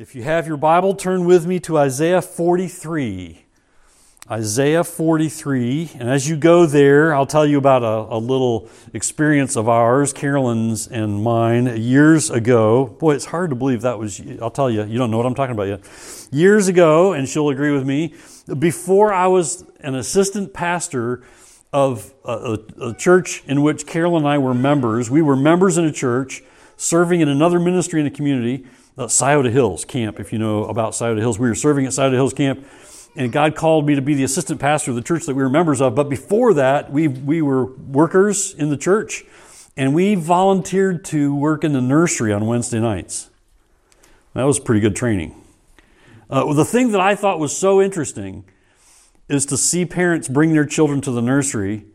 If 0.00 0.14
you 0.14 0.22
have 0.22 0.46
your 0.46 0.56
Bible, 0.56 0.94
turn 0.94 1.24
with 1.24 1.44
me 1.44 1.58
to 1.58 1.76
Isaiah 1.76 2.22
43. 2.22 3.44
Isaiah 4.30 4.84
43. 4.84 5.90
And 5.98 6.08
as 6.08 6.28
you 6.28 6.36
go 6.36 6.66
there, 6.66 7.12
I'll 7.12 7.26
tell 7.26 7.44
you 7.44 7.58
about 7.58 7.82
a, 7.82 8.14
a, 8.14 8.18
little 8.20 8.68
experience 8.94 9.56
of 9.56 9.68
ours, 9.68 10.12
Carolyn's 10.12 10.86
and 10.86 11.20
mine, 11.24 11.82
years 11.82 12.30
ago. 12.30 12.86
Boy, 13.00 13.16
it's 13.16 13.24
hard 13.24 13.50
to 13.50 13.56
believe 13.56 13.82
that 13.82 13.98
was, 13.98 14.22
I'll 14.40 14.52
tell 14.52 14.70
you, 14.70 14.84
you 14.84 14.98
don't 14.98 15.10
know 15.10 15.16
what 15.16 15.26
I'm 15.26 15.34
talking 15.34 15.56
about 15.56 15.66
yet. 15.66 15.80
Years 16.30 16.68
ago, 16.68 17.12
and 17.12 17.28
she'll 17.28 17.48
agree 17.48 17.72
with 17.72 17.84
me, 17.84 18.14
before 18.56 19.12
I 19.12 19.26
was 19.26 19.64
an 19.80 19.96
assistant 19.96 20.54
pastor 20.54 21.24
of 21.72 22.14
a, 22.24 22.30
a, 22.78 22.90
a 22.90 22.94
church 22.94 23.42
in 23.48 23.62
which 23.62 23.84
Carolyn 23.84 24.22
and 24.22 24.28
I 24.28 24.38
were 24.38 24.54
members, 24.54 25.10
we 25.10 25.22
were 25.22 25.34
members 25.34 25.76
in 25.76 25.84
a 25.84 25.92
church 25.92 26.44
serving 26.76 27.20
in 27.20 27.28
another 27.28 27.58
ministry 27.58 27.98
in 27.98 28.04
the 28.04 28.12
community 28.12 28.64
uh, 28.98 29.06
Scioto 29.06 29.48
Hills 29.48 29.84
camp, 29.84 30.18
if 30.18 30.32
you 30.32 30.38
know 30.38 30.64
about 30.64 30.94
Scioto 30.94 31.20
Hills. 31.20 31.38
We 31.38 31.48
were 31.48 31.54
serving 31.54 31.86
at 31.86 31.92
Scioto 31.92 32.16
Hills 32.16 32.34
camp, 32.34 32.66
and 33.16 33.32
God 33.32 33.54
called 33.54 33.86
me 33.86 33.94
to 33.94 34.02
be 34.02 34.14
the 34.14 34.24
assistant 34.24 34.60
pastor 34.60 34.90
of 34.90 34.96
the 34.96 35.02
church 35.02 35.24
that 35.26 35.34
we 35.34 35.42
were 35.42 35.48
members 35.48 35.80
of. 35.80 35.94
But 35.94 36.08
before 36.08 36.54
that, 36.54 36.90
we, 36.90 37.06
we 37.06 37.40
were 37.40 37.66
workers 37.66 38.52
in 38.54 38.70
the 38.70 38.76
church, 38.76 39.24
and 39.76 39.94
we 39.94 40.16
volunteered 40.16 41.04
to 41.06 41.34
work 41.34 41.62
in 41.62 41.72
the 41.72 41.80
nursery 41.80 42.32
on 42.32 42.46
Wednesday 42.46 42.80
nights. 42.80 43.30
That 44.34 44.44
was 44.44 44.58
pretty 44.58 44.80
good 44.80 44.96
training. 44.96 45.34
Uh, 46.28 46.42
well, 46.46 46.54
the 46.54 46.64
thing 46.64 46.92
that 46.92 47.00
I 47.00 47.14
thought 47.14 47.38
was 47.38 47.56
so 47.56 47.80
interesting 47.80 48.44
is 49.28 49.46
to 49.46 49.56
see 49.56 49.86
parents 49.86 50.28
bring 50.28 50.52
their 50.52 50.66
children 50.66 51.00
to 51.02 51.10
the 51.12 51.22
nursery, 51.22 51.86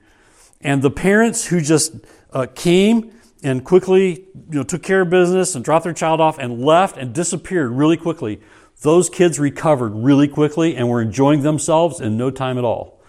and 0.62 0.82
the 0.82 0.90
parents 0.90 1.48
who 1.48 1.60
just 1.60 1.94
uh, 2.32 2.48
came 2.56 3.12
and 3.44 3.64
quickly 3.64 4.26
you 4.50 4.60
know, 4.60 4.64
took 4.64 4.82
care 4.82 5.02
of 5.02 5.10
business 5.10 5.56
and 5.56 5.64
dropped 5.64 5.84
their 5.84 5.94
child 5.94 6.22
off 6.22 6.38
and 6.40 6.64
left 6.64 6.98
and 6.98 7.14
disappeared 7.14 7.72
really 7.72 7.98
quickly. 7.98 8.40
Those 8.82 9.10
kids 9.10 9.40
recovered 9.40 9.94
really 9.94 10.28
quickly 10.28 10.76
and 10.76 10.90
were 10.90 11.02
enjoying 11.02 11.42
themselves 11.42 12.00
in 12.00 12.18
no 12.18 12.32
time 12.32 12.58
at 12.58 12.64
all. 12.64 13.02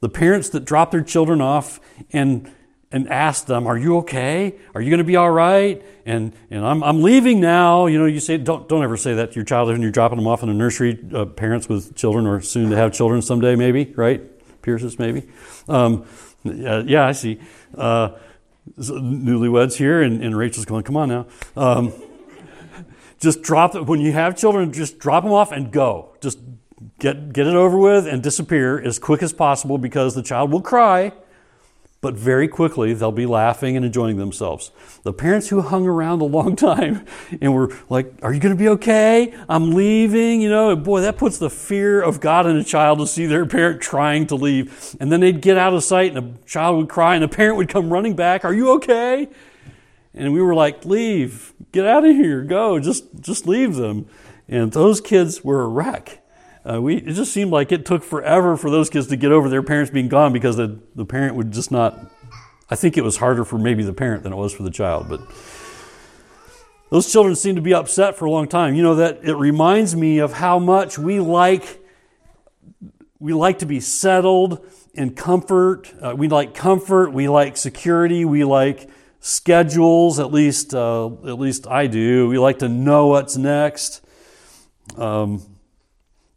The 0.00 0.08
parents 0.08 0.48
that 0.50 0.64
dropped 0.64 0.92
their 0.92 1.02
children 1.02 1.40
off 1.40 1.80
and 2.12 2.50
and 2.90 3.08
asked 3.08 3.46
them, 3.46 3.66
"Are 3.66 3.78
you 3.78 3.96
okay? 3.98 4.54
Are 4.74 4.80
you 4.80 4.90
going 4.90 4.98
to 4.98 5.04
be 5.04 5.16
all 5.16 5.30
right?" 5.30 5.82
And 6.04 6.32
and 6.50 6.64
I'm 6.64 6.82
I'm 6.82 7.02
leaving 7.02 7.40
now. 7.40 7.86
You 7.86 7.98
know, 7.98 8.06
you 8.06 8.20
say 8.20 8.36
don't 8.36 8.68
don't 8.68 8.82
ever 8.82 8.96
say 8.96 9.14
that 9.14 9.32
to 9.32 9.34
your 9.36 9.44
child 9.44 9.68
when 9.68 9.80
you're 9.80 9.90
dropping 9.90 10.18
them 10.18 10.26
off 10.26 10.42
in 10.42 10.48
a 10.48 10.54
nursery. 10.54 10.98
Uh, 11.14 11.24
parents 11.24 11.68
with 11.68 11.94
children 11.94 12.26
or 12.26 12.40
soon 12.40 12.70
to 12.70 12.76
have 12.76 12.92
children 12.92 13.22
someday, 13.22 13.56
maybe 13.56 13.92
right? 13.96 14.20
Pierces, 14.60 14.98
maybe. 14.98 15.28
Um, 15.68 16.04
yeah, 16.44 17.06
I 17.06 17.12
see. 17.12 17.40
Uh, 17.76 18.10
newlyweds 18.78 19.76
here, 19.76 20.02
and, 20.02 20.22
and 20.22 20.36
Rachel's 20.36 20.64
going, 20.64 20.84
come 20.84 20.96
on 20.96 21.08
now. 21.08 21.26
Um, 21.56 21.92
just 23.18 23.42
drop 23.42 23.74
it. 23.74 23.86
When 23.86 24.00
you 24.00 24.12
have 24.12 24.36
children, 24.36 24.72
just 24.72 24.98
drop 24.98 25.24
them 25.24 25.32
off 25.32 25.52
and 25.52 25.70
go. 25.70 26.16
Just 26.20 26.38
get, 26.98 27.32
get 27.32 27.46
it 27.46 27.54
over 27.54 27.78
with 27.78 28.06
and 28.06 28.22
disappear 28.22 28.80
as 28.80 28.98
quick 28.98 29.22
as 29.22 29.32
possible 29.32 29.78
because 29.78 30.14
the 30.14 30.22
child 30.22 30.50
will 30.50 30.62
cry 30.62 31.12
but 32.02 32.14
very 32.14 32.48
quickly 32.48 32.92
they'll 32.92 33.12
be 33.12 33.26
laughing 33.26 33.76
and 33.76 33.86
enjoying 33.86 34.16
themselves. 34.16 34.72
The 35.04 35.12
parents 35.12 35.48
who 35.48 35.62
hung 35.62 35.86
around 35.86 36.20
a 36.20 36.24
long 36.24 36.56
time 36.70 37.06
and 37.40 37.54
were 37.54 37.74
like, 37.88 38.12
Are 38.22 38.34
you 38.34 38.40
going 38.40 38.54
to 38.54 38.58
be 38.58 38.68
okay? 38.70 39.32
I'm 39.48 39.70
leaving. 39.70 40.42
You 40.42 40.50
know, 40.50 40.76
boy, 40.76 41.00
that 41.00 41.16
puts 41.16 41.38
the 41.38 41.48
fear 41.48 42.02
of 42.02 42.20
God 42.20 42.46
in 42.46 42.56
a 42.56 42.64
child 42.64 42.98
to 42.98 43.06
see 43.06 43.24
their 43.24 43.46
parent 43.46 43.80
trying 43.80 44.26
to 44.26 44.34
leave. 44.34 44.96
And 45.00 45.10
then 45.10 45.20
they'd 45.20 45.40
get 45.40 45.56
out 45.56 45.72
of 45.72 45.84
sight 45.84 46.14
and 46.14 46.18
a 46.36 46.44
child 46.44 46.76
would 46.76 46.88
cry 46.88 47.14
and 47.14 47.24
a 47.24 47.28
parent 47.28 47.56
would 47.56 47.68
come 47.68 47.92
running 47.92 48.16
back, 48.16 48.44
Are 48.44 48.52
you 48.52 48.72
okay? 48.74 49.28
And 50.12 50.32
we 50.32 50.42
were 50.42 50.56
like, 50.56 50.84
Leave, 50.84 51.54
get 51.70 51.86
out 51.86 52.04
of 52.04 52.16
here, 52.16 52.42
go, 52.42 52.80
just, 52.80 53.04
just 53.20 53.46
leave 53.46 53.76
them. 53.76 54.06
And 54.48 54.72
those 54.72 55.00
kids 55.00 55.44
were 55.44 55.62
a 55.62 55.68
wreck. 55.68 56.21
Uh, 56.64 56.80
we, 56.80 56.96
it 56.96 57.14
just 57.14 57.32
seemed 57.32 57.50
like 57.50 57.72
it 57.72 57.84
took 57.84 58.04
forever 58.04 58.56
for 58.56 58.70
those 58.70 58.88
kids 58.88 59.08
to 59.08 59.16
get 59.16 59.32
over 59.32 59.48
their 59.48 59.62
parents 59.62 59.90
being 59.90 60.08
gone 60.08 60.32
because 60.32 60.56
the, 60.56 60.78
the 60.94 61.04
parent 61.04 61.34
would 61.34 61.52
just 61.52 61.70
not. 61.70 61.98
I 62.70 62.76
think 62.76 62.96
it 62.96 63.02
was 63.02 63.16
harder 63.16 63.44
for 63.44 63.58
maybe 63.58 63.82
the 63.82 63.92
parent 63.92 64.22
than 64.22 64.32
it 64.32 64.36
was 64.36 64.54
for 64.54 64.62
the 64.62 64.70
child, 64.70 65.08
but 65.08 65.20
those 66.90 67.10
children 67.10 67.34
seem 67.34 67.56
to 67.56 67.62
be 67.62 67.74
upset 67.74 68.16
for 68.16 68.26
a 68.26 68.30
long 68.30 68.48
time. 68.48 68.74
You 68.74 68.82
know 68.82 68.94
that 68.96 69.24
it 69.24 69.34
reminds 69.34 69.96
me 69.96 70.18
of 70.18 70.34
how 70.34 70.58
much 70.58 70.98
we 70.98 71.20
like 71.20 71.80
we 73.18 73.32
like 73.32 73.60
to 73.60 73.66
be 73.66 73.80
settled 73.80 74.64
in 74.94 75.14
comfort. 75.14 75.92
Uh, 76.00 76.14
we 76.16 76.28
like 76.28 76.54
comfort. 76.54 77.12
We 77.12 77.28
like 77.28 77.56
security. 77.56 78.24
We 78.24 78.44
like 78.44 78.88
schedules. 79.20 80.20
At 80.20 80.32
least 80.32 80.74
uh, 80.74 81.06
at 81.06 81.38
least 81.38 81.66
I 81.66 81.88
do. 81.88 82.28
We 82.28 82.38
like 82.38 82.60
to 82.60 82.68
know 82.68 83.08
what's 83.08 83.36
next. 83.36 84.04
Um, 84.96 85.51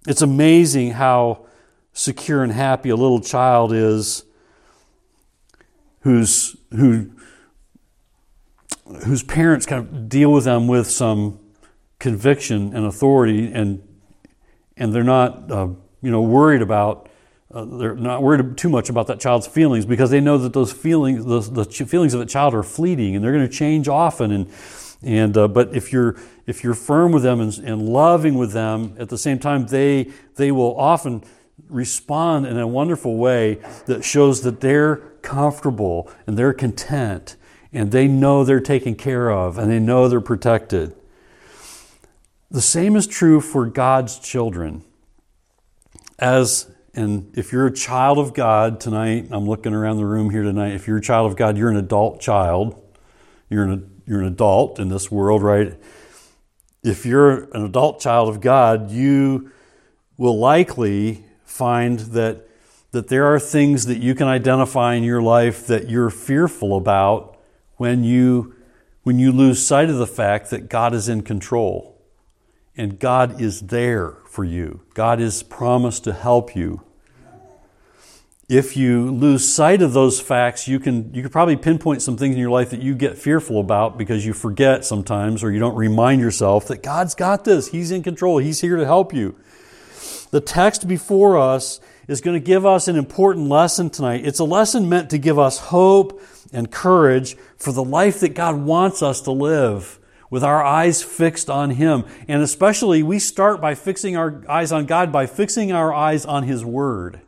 it's 0.08 0.22
amazing 0.22 0.92
how 0.92 1.46
secure 1.94 2.44
and 2.44 2.52
happy 2.52 2.90
a 2.90 2.96
little 2.96 3.22
child 3.22 3.74
is 3.74 4.24
whose, 6.02 6.56
who, 6.72 7.12
whose 9.06 9.24
parents 9.24 9.66
kind 9.66 9.82
of 9.82 10.10
deal 10.10 10.32
with 10.32 10.44
them 10.44 10.68
with 10.68 10.90
some 10.90 11.40
conviction 12.00 12.76
and 12.76 12.86
authority, 12.86 13.52
and, 13.52 13.82
and 14.78 14.94
they're 14.94 15.04
not 15.04 15.52
uh, 15.52 15.68
you 16.02 16.12
know, 16.12 16.22
worried 16.22 16.62
about. 16.62 17.10
Uh, 17.52 17.64
they're 17.64 17.96
not 17.96 18.22
worried 18.22 18.58
too 18.58 18.70
much 18.70 18.90
about 18.90 19.08
that 19.08 19.20
child's 19.20 19.48
feelings 19.48 19.86
because 19.86 20.10
they 20.10 20.20
know 20.20 20.38
that 20.38 20.52
those 20.54 20.74
feelings, 20.74 21.26
the, 21.26 21.40
the 21.64 21.66
feelings 21.86 22.14
of 22.14 22.20
the 22.20 22.26
child 22.26 22.54
are 22.54 22.64
fleeting 22.64 23.16
and 23.16 23.24
they're 23.24 23.32
going 23.32 23.48
to 23.48 23.54
change 23.54 23.88
often. 23.88 24.32
And, 24.32 24.52
and 25.02 25.38
uh, 25.38 25.48
but 25.48 25.76
if 25.76 25.92
you're 25.92 26.16
if 26.46 26.64
you're 26.64 26.76
firm 26.76 27.12
with 27.12 27.24
them 27.24 27.42
and, 27.42 27.58
and 27.60 27.90
loving 27.90 28.36
with 28.36 28.52
them, 28.52 28.96
at 29.00 29.10
the 29.10 29.18
same 29.18 29.40
time, 29.40 29.68
they, 29.68 30.12
they 30.36 30.52
will 30.52 30.78
often 30.80 31.24
respond 31.70 32.46
in 32.46 32.58
a 32.60 32.68
wonderful 32.68 33.18
way 33.18 33.60
that 33.88 34.04
shows 34.04 34.44
that 34.44 34.62
they're 34.62 34.98
comfortable 35.22 36.12
and 36.28 36.38
they're 36.38 36.54
content 36.54 37.36
and 37.74 37.92
they 37.92 38.08
know 38.08 38.44
they're 38.44 38.60
taken 38.60 38.96
care 38.96 39.32
of 39.32 39.58
and 39.58 39.72
they 39.72 39.80
know 39.80 40.08
they're 40.08 40.22
protected. 40.22 40.96
The 42.52 42.62
same 42.62 42.96
is 42.96 43.08
true 43.08 43.42
for 43.42 43.66
God's 43.66 44.20
children. 44.20 44.84
As 46.20 46.72
and 46.94 47.38
if 47.38 47.52
you're 47.52 47.66
a 47.66 47.74
child 47.74 48.20
of 48.20 48.34
God 48.34 48.80
tonight, 48.80 49.28
I'm 49.32 49.46
looking 49.46 49.74
around 49.74 49.98
the 49.98 50.06
room 50.06 50.30
here 50.30 50.44
tonight. 50.44 50.74
If 50.74 50.88
you're 50.88 50.98
a 50.98 51.02
child 51.02 51.30
of 51.30 51.36
God, 51.36 51.58
you're 51.58 51.70
an 51.70 51.76
adult 51.76 52.22
child. 52.22 52.82
You're 53.50 53.66
an, 53.66 53.95
you're 54.06 54.22
an 54.22 54.28
adult 54.28 54.80
in 54.80 54.90
this 54.90 55.12
world, 55.12 55.42
right? 55.42 55.76
if 56.86 57.04
you're 57.04 57.46
an 57.56 57.66
adult 57.66 58.00
child 58.00 58.30
of 58.30 58.40
God, 58.40 58.92
you 58.92 59.52
will 60.18 60.38
likely 60.38 61.26
find 61.44 62.00
that, 62.00 62.48
that 62.92 63.08
there 63.08 63.26
are 63.26 63.40
things 63.40 63.88
that 63.88 63.98
you 63.98 64.14
can 64.14 64.28
identify 64.28 64.94
in 64.94 65.04
your 65.04 65.22
life 65.22 65.66
that 65.66 65.90
you're 65.90 66.12
fearful 66.12 66.78
about 66.78 67.38
when 67.78 68.04
you, 68.04 68.54
when 69.02 69.18
you 69.18 69.32
lose 69.32 69.66
sight 69.66 69.90
of 69.90 69.98
the 69.98 70.08
fact 70.08 70.52
that 70.52 70.70
God 70.70 70.94
is 70.94 71.10
in 71.10 71.24
control 71.24 72.00
and 72.78 73.00
God 73.00 73.42
is 73.42 73.62
there 73.62 74.18
for 74.28 74.44
you. 74.44 74.82
God 74.94 75.20
is 75.20 75.42
promised 75.42 76.04
to 76.04 76.14
help 76.14 76.56
you 76.56 76.82
if 78.48 78.78
you 78.78 79.10
lose 79.10 79.52
sight 79.52 79.82
of 79.82 79.94
those 79.94 80.22
facts, 80.22 80.68
you 80.68 80.80
can 80.80 81.14
you 81.14 81.24
could 81.24 81.32
probably 81.32 81.56
pinpoint 81.56 82.02
some 82.02 82.16
things 82.16 82.36
in 82.36 82.42
your 82.42 82.52
life 82.52 82.70
that 82.70 82.82
you 82.82 82.94
get 82.94 83.18
fearful 83.18 83.60
about 83.60 83.98
because 83.98 84.26
you 84.26 84.34
forget 84.34 84.86
sometimes 84.86 85.44
or 85.44 85.52
you 85.52 85.60
don't 85.60 85.76
remind 85.76 86.22
yourself 86.22 86.68
that 86.68 86.84
God's 86.84 87.16
got 87.16 87.44
this. 87.44 87.70
He's 87.70 87.90
in 87.90 88.04
control. 88.04 88.38
He's 88.38 88.62
here 88.62 88.76
to 88.76 88.86
help 88.86 89.14
you. 89.14 89.36
The 90.30 90.42
text 90.42 90.88
before 90.88 91.40
us 91.40 91.80
is 92.08 92.22
going 92.22 92.40
to 92.40 92.46
give 92.46 92.66
us 92.66 92.88
an 92.88 92.96
important 92.96 93.48
lesson 93.48 93.90
tonight. 93.90 94.26
It's 94.26 94.40
a 94.40 94.44
lesson 94.44 94.90
meant 94.90 95.10
to 95.10 95.18
give 95.18 95.40
us 95.40 95.58
hope 95.58 96.22
and 96.54 96.70
courage 96.70 97.36
for 97.58 97.72
the 97.72 97.84
life 97.84 98.20
that 98.20 98.36
God 98.36 98.58
wants 98.58 99.02
us 99.02 99.22
to 99.22 99.32
live 99.32 100.00
with 100.30 100.44
our 100.44 100.64
eyes 100.64 101.02
fixed 101.02 101.50
on 101.50 101.72
Him. 101.72 102.04
And 102.28 102.44
especially, 102.44 103.02
we 103.02 103.18
start 103.18 103.60
by 103.60 103.74
fixing 103.74 104.16
our 104.16 104.44
eyes 104.48 104.72
on 104.72 104.86
God 104.86 105.12
by 105.12 105.26
fixing 105.26 105.72
our 105.72 105.92
eyes 105.94 106.26
on 106.26 106.44
His 106.44 106.64
Word. 106.64 107.22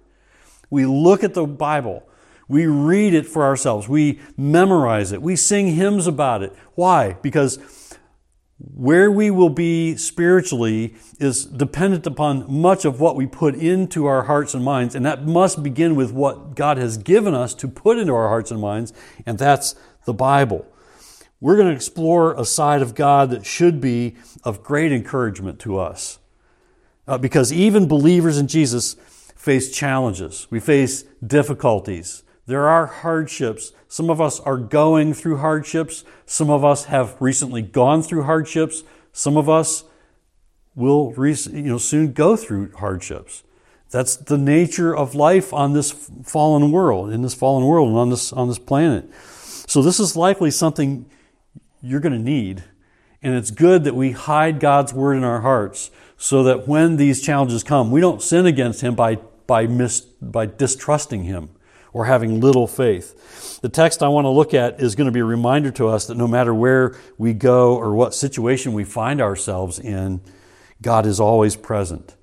We 0.69 0.85
look 0.85 1.23
at 1.23 1.33
the 1.33 1.45
Bible. 1.45 2.07
We 2.47 2.65
read 2.65 3.13
it 3.13 3.25
for 3.25 3.43
ourselves. 3.43 3.89
We 3.89 4.19
memorize 4.37 5.11
it. 5.11 5.21
We 5.21 5.35
sing 5.35 5.75
hymns 5.75 6.07
about 6.07 6.43
it. 6.43 6.53
Why? 6.75 7.13
Because 7.21 7.59
where 8.59 9.11
we 9.11 9.29
will 9.29 9.49
be 9.49 9.95
spiritually 9.97 10.95
is 11.19 11.45
dependent 11.45 12.07
upon 12.07 12.51
much 12.51 12.85
of 12.85 12.99
what 12.99 13.15
we 13.15 13.27
put 13.27 13.53
into 13.53 14.05
our 14.05 14.23
hearts 14.23 14.53
and 14.53 14.63
minds, 14.63 14.95
and 14.95 15.05
that 15.05 15.25
must 15.25 15.61
begin 15.61 15.95
with 15.95 16.11
what 16.11 16.55
God 16.55 16.77
has 16.77 16.97
given 16.97 17.35
us 17.35 17.53
to 17.55 17.67
put 17.67 17.99
into 17.99 18.13
our 18.13 18.29
hearts 18.29 18.49
and 18.49 18.59
minds, 18.59 18.93
and 19.25 19.37
that's 19.37 19.75
the 20.05 20.13
Bible. 20.13 20.65
We're 21.39 21.55
going 21.55 21.67
to 21.67 21.75
explore 21.75 22.33
a 22.33 22.45
side 22.45 22.81
of 22.81 22.95
God 22.95 23.29
that 23.29 23.45
should 23.45 23.79
be 23.79 24.15
of 24.43 24.63
great 24.63 24.91
encouragement 24.91 25.59
to 25.59 25.77
us. 25.77 26.17
Uh, 27.07 27.17
because 27.17 27.53
even 27.53 27.87
believers 27.87 28.37
in 28.37 28.47
Jesus 28.47 28.95
face 29.47 29.71
challenges, 29.71 30.45
we 30.49 30.59
face 30.59 31.03
difficulties. 31.25 32.23
There 32.47 32.67
are 32.67 32.85
hardships. 32.85 33.71
Some 33.87 34.09
of 34.09 34.19
us 34.19 34.41
are 34.41 34.57
going 34.57 35.13
through 35.13 35.37
hardships. 35.37 36.03
Some 36.25 36.49
of 36.49 36.65
us 36.65 36.85
have 36.85 37.15
recently 37.21 37.61
gone 37.61 38.03
through 38.03 38.23
hardships. 38.23 38.83
Some 39.13 39.37
of 39.37 39.47
us 39.47 39.85
will 40.75 41.13
you 41.17 41.61
know, 41.61 41.77
soon 41.77 42.11
go 42.11 42.35
through 42.35 42.73
hardships. 42.73 43.43
That's 43.89 44.17
the 44.17 44.37
nature 44.37 44.93
of 44.93 45.15
life 45.15 45.53
on 45.53 45.71
this 45.71 45.91
fallen 46.25 46.73
world, 46.73 47.13
in 47.13 47.21
this 47.21 47.33
fallen 47.33 47.65
world 47.65 47.87
and 47.87 47.97
on 47.97 48.09
this, 48.09 48.33
on 48.33 48.49
this 48.49 48.59
planet. 48.59 49.09
So 49.65 49.81
this 49.81 49.97
is 49.97 50.17
likely 50.17 50.51
something 50.51 51.05
you're 51.81 52.01
going 52.01 52.17
to 52.17 52.19
need. 52.19 52.65
And 53.21 53.33
it's 53.33 53.51
good 53.51 53.85
that 53.85 53.95
we 53.95 54.11
hide 54.11 54.59
God's 54.59 54.93
word 54.93 55.15
in 55.15 55.23
our 55.23 55.39
hearts 55.39 55.89
so 56.17 56.43
that 56.43 56.67
when 56.67 56.97
these 56.97 57.21
challenges 57.21 57.63
come, 57.63 57.91
we 57.91 58.01
don't 58.01 58.21
sin 58.21 58.45
against 58.45 58.81
Him 58.81 58.93
by, 58.93 59.19
by, 59.47 59.65
mis, 59.65 60.01
by 60.01 60.45
distrusting 60.45 61.23
Him 61.23 61.49
or 61.93 62.05
having 62.05 62.39
little 62.39 62.67
faith. 62.67 63.59
The 63.61 63.69
text 63.69 64.03
I 64.03 64.07
want 64.09 64.25
to 64.25 64.29
look 64.29 64.53
at 64.53 64.79
is 64.79 64.93
going 64.93 65.07
to 65.07 65.11
be 65.11 65.21
a 65.21 65.25
reminder 65.25 65.71
to 65.71 65.87
us 65.87 66.05
that 66.07 66.15
no 66.15 66.27
matter 66.27 66.53
where 66.53 66.95
we 67.17 67.33
go 67.33 67.75
or 67.75 67.95
what 67.95 68.13
situation 68.13 68.73
we 68.73 68.83
find 68.83 69.19
ourselves 69.19 69.79
in, 69.79 70.21
God 70.81 71.05
is 71.05 71.19
always 71.19 71.55
present. 71.55 72.15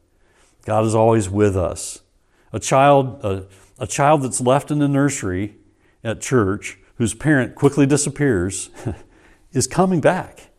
God 0.65 0.85
is 0.85 0.95
always 0.95 1.29
with 1.29 1.57
us. 1.57 2.03
A 2.53 2.61
child, 2.61 3.25
a, 3.25 3.47
a 3.79 3.87
child 3.87 4.23
that's 4.23 4.41
left 4.41 4.71
in 4.71 4.79
the 4.79 4.87
nursery 4.87 5.57
at 6.05 6.21
church, 6.21 6.79
whose 6.97 7.15
parent 7.15 7.57
quickly 7.57 7.87
disappears, 7.87 8.71
is 9.53 9.67
coming 9.67 10.01
back. 10.01 10.51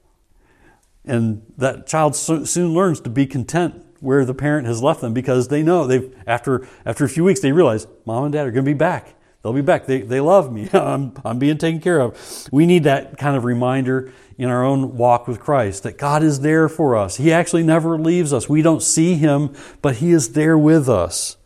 And 1.06 1.44
that 1.58 1.88
child 1.88 2.16
soon 2.16 2.74
learns 2.74 3.00
to 3.02 3.10
be 3.10 3.26
content 3.26 3.85
where 4.00 4.26
the 4.26 4.34
parent 4.34 4.68
has 4.68 4.82
left 4.82 5.02
them 5.02 5.14
because 5.14 5.48
they 5.48 5.64
know 5.64 5.88
they've 5.88 6.16
after 6.28 6.68
after 6.86 7.06
a 7.06 7.10
few 7.10 7.24
weeks 7.24 7.40
they 7.40 7.52
realize 7.52 7.88
mom 8.06 8.26
and 8.26 8.34
dad 8.34 8.48
are 8.48 8.52
going 8.52 8.66
to 8.66 8.70
be 8.70 8.78
back. 8.78 9.16
They'll 9.46 9.54
be 9.54 9.62
back. 9.62 9.86
They, 9.86 10.02
they 10.02 10.22
love 10.22 10.52
me. 10.52 10.68
I'm, 10.74 11.14
I'm 11.24 11.38
being 11.38 11.60
taken 11.60 11.80
care 11.80 12.00
of. 12.00 12.50
We 12.52 12.66
need 12.66 12.86
that 12.86 13.20
kind 13.20 13.38
of 13.38 13.46
reminder 13.46 14.12
in 14.40 14.50
our 14.50 14.66
own 14.66 14.98
walk 14.98 15.28
with 15.28 15.40
Christ 15.40 15.84
that 15.84 16.00
God 16.00 16.24
is 16.24 16.40
there 16.40 16.68
for 16.68 16.96
us. 16.96 17.18
He 17.18 17.32
actually 17.32 17.62
never 17.62 18.00
leaves 18.00 18.34
us. 18.34 18.50
We 18.50 18.64
don't 18.64 18.82
see 18.82 19.14
Him, 19.14 19.54
but 19.84 19.98
He 19.98 20.10
is 20.12 20.34
there 20.34 20.58
with 20.58 20.90
us. 20.90 21.38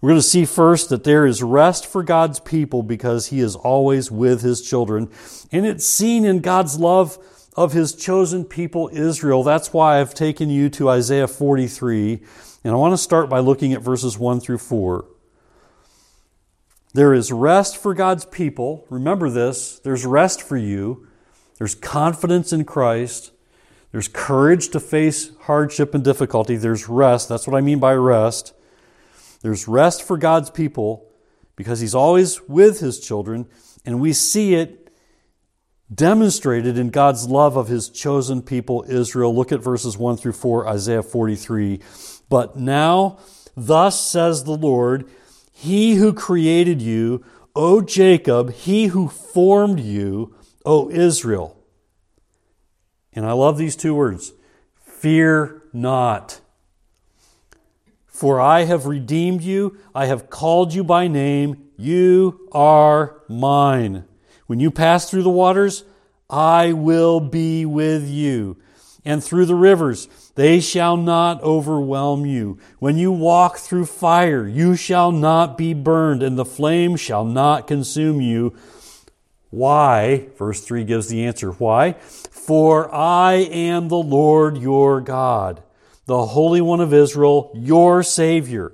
We're 0.00 0.10
going 0.10 0.18
to 0.20 0.26
see 0.26 0.44
first 0.44 0.88
that 0.90 1.04
there 1.04 1.24
is 1.24 1.40
rest 1.40 1.86
for 1.86 2.02
God's 2.02 2.40
people 2.40 2.82
because 2.82 3.28
He 3.28 3.38
is 3.38 3.54
always 3.54 4.10
with 4.10 4.42
His 4.42 4.60
children. 4.60 5.08
And 5.52 5.64
it's 5.64 5.86
seen 5.86 6.24
in 6.24 6.40
God's 6.40 6.80
love 6.80 7.16
of 7.58 7.72
His 7.72 7.92
chosen 7.92 8.44
people, 8.44 8.88
Israel. 8.92 9.42
That's 9.42 9.72
why 9.72 10.00
I've 10.00 10.14
taken 10.14 10.48
you 10.48 10.70
to 10.70 10.88
Isaiah 10.88 11.26
43. 11.26 12.22
And 12.62 12.72
I 12.72 12.76
want 12.76 12.92
to 12.92 12.98
start 12.98 13.28
by 13.28 13.40
looking 13.40 13.72
at 13.72 13.82
verses 13.82 14.16
1 14.16 14.38
through 14.38 14.58
4. 14.58 15.04
There 16.94 17.12
is 17.12 17.32
rest 17.32 17.76
for 17.76 17.94
God's 17.94 18.24
people. 18.24 18.86
Remember 18.88 19.28
this 19.28 19.80
there's 19.80 20.06
rest 20.06 20.40
for 20.40 20.56
you. 20.56 21.08
There's 21.58 21.74
confidence 21.74 22.52
in 22.52 22.64
Christ. 22.64 23.32
There's 23.90 24.06
courage 24.06 24.68
to 24.68 24.78
face 24.78 25.32
hardship 25.42 25.94
and 25.94 26.04
difficulty. 26.04 26.54
There's 26.54 26.88
rest. 26.88 27.28
That's 27.28 27.48
what 27.48 27.56
I 27.56 27.60
mean 27.60 27.80
by 27.80 27.94
rest. 27.94 28.54
There's 29.42 29.66
rest 29.66 30.04
for 30.04 30.16
God's 30.16 30.50
people 30.50 31.10
because 31.56 31.80
He's 31.80 31.94
always 31.94 32.40
with 32.42 32.78
His 32.78 33.00
children, 33.00 33.48
and 33.84 34.00
we 34.00 34.12
see 34.12 34.54
it 34.54 34.77
demonstrated 35.92 36.76
in 36.78 36.90
God's 36.90 37.28
love 37.28 37.56
of 37.56 37.68
His 37.68 37.88
chosen 37.88 38.42
people, 38.42 38.84
Israel. 38.88 39.34
Look 39.34 39.52
at 39.52 39.60
verses 39.60 39.96
1 39.96 40.16
through 40.16 40.32
4, 40.32 40.68
Isaiah 40.68 41.02
43. 41.02 41.80
But 42.28 42.56
now, 42.56 43.18
thus 43.56 44.00
says 44.00 44.44
the 44.44 44.56
Lord, 44.56 45.08
he 45.52 45.94
who 45.94 46.12
created 46.12 46.82
you, 46.82 47.24
O 47.56 47.80
Jacob, 47.80 48.52
he 48.52 48.86
who 48.86 49.08
formed 49.08 49.80
you, 49.80 50.34
O 50.64 50.90
Israel. 50.90 51.56
And 53.12 53.26
I 53.26 53.32
love 53.32 53.58
these 53.58 53.74
two 53.74 53.94
words 53.94 54.32
fear 54.76 55.62
not. 55.72 56.40
For 58.06 58.40
I 58.40 58.64
have 58.64 58.86
redeemed 58.86 59.42
you, 59.42 59.78
I 59.94 60.06
have 60.06 60.28
called 60.28 60.74
you 60.74 60.82
by 60.82 61.08
name, 61.08 61.68
you 61.76 62.48
are 62.52 63.22
mine. 63.28 64.04
When 64.48 64.60
you 64.60 64.70
pass 64.70 65.08
through 65.08 65.24
the 65.24 65.30
waters, 65.30 65.84
I 66.30 66.72
will 66.72 67.20
be 67.20 67.66
with 67.66 68.08
you. 68.08 68.56
And 69.04 69.22
through 69.22 69.44
the 69.44 69.54
rivers, 69.54 70.08
they 70.36 70.58
shall 70.58 70.96
not 70.96 71.42
overwhelm 71.42 72.24
you. 72.24 72.58
When 72.78 72.96
you 72.96 73.12
walk 73.12 73.58
through 73.58 73.84
fire, 73.84 74.48
you 74.48 74.74
shall 74.74 75.12
not 75.12 75.58
be 75.58 75.74
burned, 75.74 76.22
and 76.22 76.38
the 76.38 76.46
flame 76.46 76.96
shall 76.96 77.26
not 77.26 77.66
consume 77.66 78.22
you. 78.22 78.56
Why? 79.50 80.28
Verse 80.38 80.62
3 80.62 80.82
gives 80.84 81.08
the 81.08 81.26
answer. 81.26 81.52
Why? 81.52 81.92
For 81.92 82.92
I 82.94 83.34
am 83.34 83.88
the 83.88 83.96
Lord 83.96 84.56
your 84.56 85.02
God, 85.02 85.62
the 86.06 86.24
Holy 86.24 86.62
One 86.62 86.80
of 86.80 86.94
Israel, 86.94 87.50
your 87.54 88.02
Savior. 88.02 88.72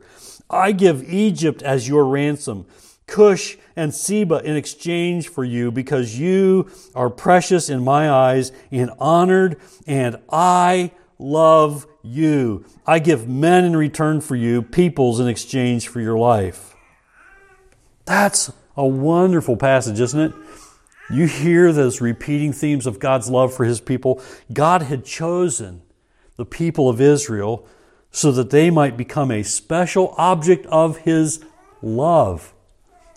I 0.49 0.71
give 0.71 1.03
Egypt 1.03 1.63
as 1.63 1.89
your 1.89 2.05
ransom, 2.05 2.67
Cush 3.07 3.57
and 3.77 3.95
Seba 3.95 4.43
in 4.45 4.57
exchange 4.57 5.29
for 5.29 5.45
you, 5.45 5.71
because 5.71 6.19
you 6.19 6.71
are 6.95 7.11
precious 7.11 7.69
in 7.69 7.85
my 7.85 8.11
eyes 8.11 8.53
and 8.71 8.91
honored, 8.99 9.61
and 9.87 10.17
I 10.31 10.93
love 11.19 11.87
you. 12.03 12.65
I 12.87 12.99
give 12.99 13.29
men 13.29 13.65
in 13.65 13.77
return 13.77 14.21
for 14.21 14.37
you, 14.37 14.63
peoples 14.63 15.21
in 15.21 15.29
exchange 15.29 15.89
for 15.89 16.01
your 16.01 16.19
life. 16.19 16.75
That's 18.05 18.53
a 18.77 18.87
wonderful 18.87 19.57
passage, 19.57 20.01
isn't 20.01 20.21
it? 20.21 20.33
You 21.11 21.27
hear 21.27 21.73
those 21.73 22.01
repeating 22.01 22.53
themes 22.53 22.87
of 22.87 22.99
God's 22.99 23.29
love 23.29 23.55
for 23.55 23.65
his 23.65 23.81
people. 23.81 24.23
God 24.53 24.83
had 24.83 25.05
chosen 25.05 25.83
the 26.37 26.47
people 26.47 26.89
of 26.89 27.01
Israel 27.01 27.67
so 28.11 28.33
that 28.33 28.51
they 28.51 28.71
might 28.71 28.97
become 28.97 29.31
a 29.31 29.43
special 29.43 30.15
object 30.17 30.67
of 30.67 30.99
his 30.99 31.45
love. 31.83 32.54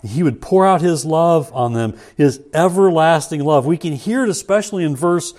He 0.04 0.22
would 0.22 0.40
pour 0.40 0.66
out 0.66 0.80
his 0.80 1.04
love 1.04 1.52
on 1.52 1.72
them, 1.72 1.96
his 2.16 2.40
everlasting 2.54 3.42
love. 3.42 3.66
We 3.66 3.76
can 3.76 3.94
hear 3.94 4.24
it 4.24 4.30
especially 4.30 4.84
in 4.84 4.94
verse 4.94 5.32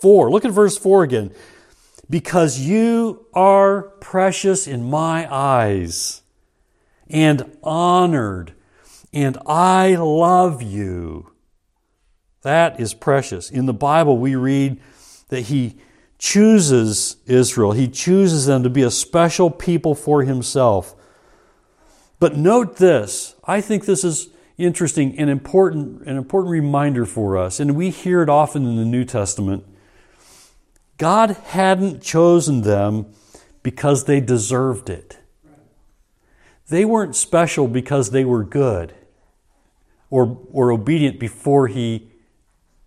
4. 0.00 0.30
Look 0.30 0.44
at 0.44 0.52
verse 0.52 0.78
4 0.78 1.02
again 1.02 1.34
because 2.08 2.60
you 2.60 3.26
are 3.34 3.82
precious 4.00 4.66
in 4.66 4.88
my 4.88 5.32
eyes 5.32 6.22
and 7.08 7.56
honored, 7.62 8.52
and 9.12 9.38
I 9.46 9.96
love 9.96 10.62
you. 10.62 11.32
That 12.42 12.78
is 12.78 12.94
precious. 12.94 13.50
In 13.50 13.66
the 13.66 13.74
Bible, 13.74 14.18
we 14.18 14.36
read 14.36 14.80
that 15.28 15.42
He 15.42 15.78
chooses 16.18 17.16
Israel, 17.26 17.72
He 17.72 17.88
chooses 17.88 18.46
them 18.46 18.62
to 18.62 18.70
be 18.70 18.82
a 18.82 18.90
special 18.90 19.50
people 19.50 19.94
for 19.94 20.22
Himself. 20.22 20.94
But 22.18 22.36
note 22.36 22.76
this 22.76 23.34
I 23.44 23.60
think 23.60 23.84
this 23.84 24.04
is 24.04 24.28
interesting 24.58 25.18
and 25.18 25.28
important, 25.28 26.02
an 26.06 26.16
important 26.16 26.50
reminder 26.50 27.04
for 27.04 27.36
us, 27.36 27.60
and 27.60 27.76
we 27.76 27.90
hear 27.90 28.22
it 28.22 28.28
often 28.28 28.66
in 28.66 28.76
the 28.76 28.84
New 28.84 29.04
Testament. 29.04 29.64
God 30.98 31.30
hadn't 31.30 32.02
chosen 32.02 32.62
them 32.62 33.06
because 33.62 34.04
they 34.04 34.20
deserved 34.20 34.88
it. 34.88 35.18
They 36.68 36.84
weren't 36.84 37.14
special 37.14 37.68
because 37.68 38.10
they 38.10 38.24
were 38.24 38.42
good 38.42 38.94
or, 40.08 40.40
or 40.52 40.72
obedient 40.72 41.20
before 41.20 41.68
He 41.68 42.10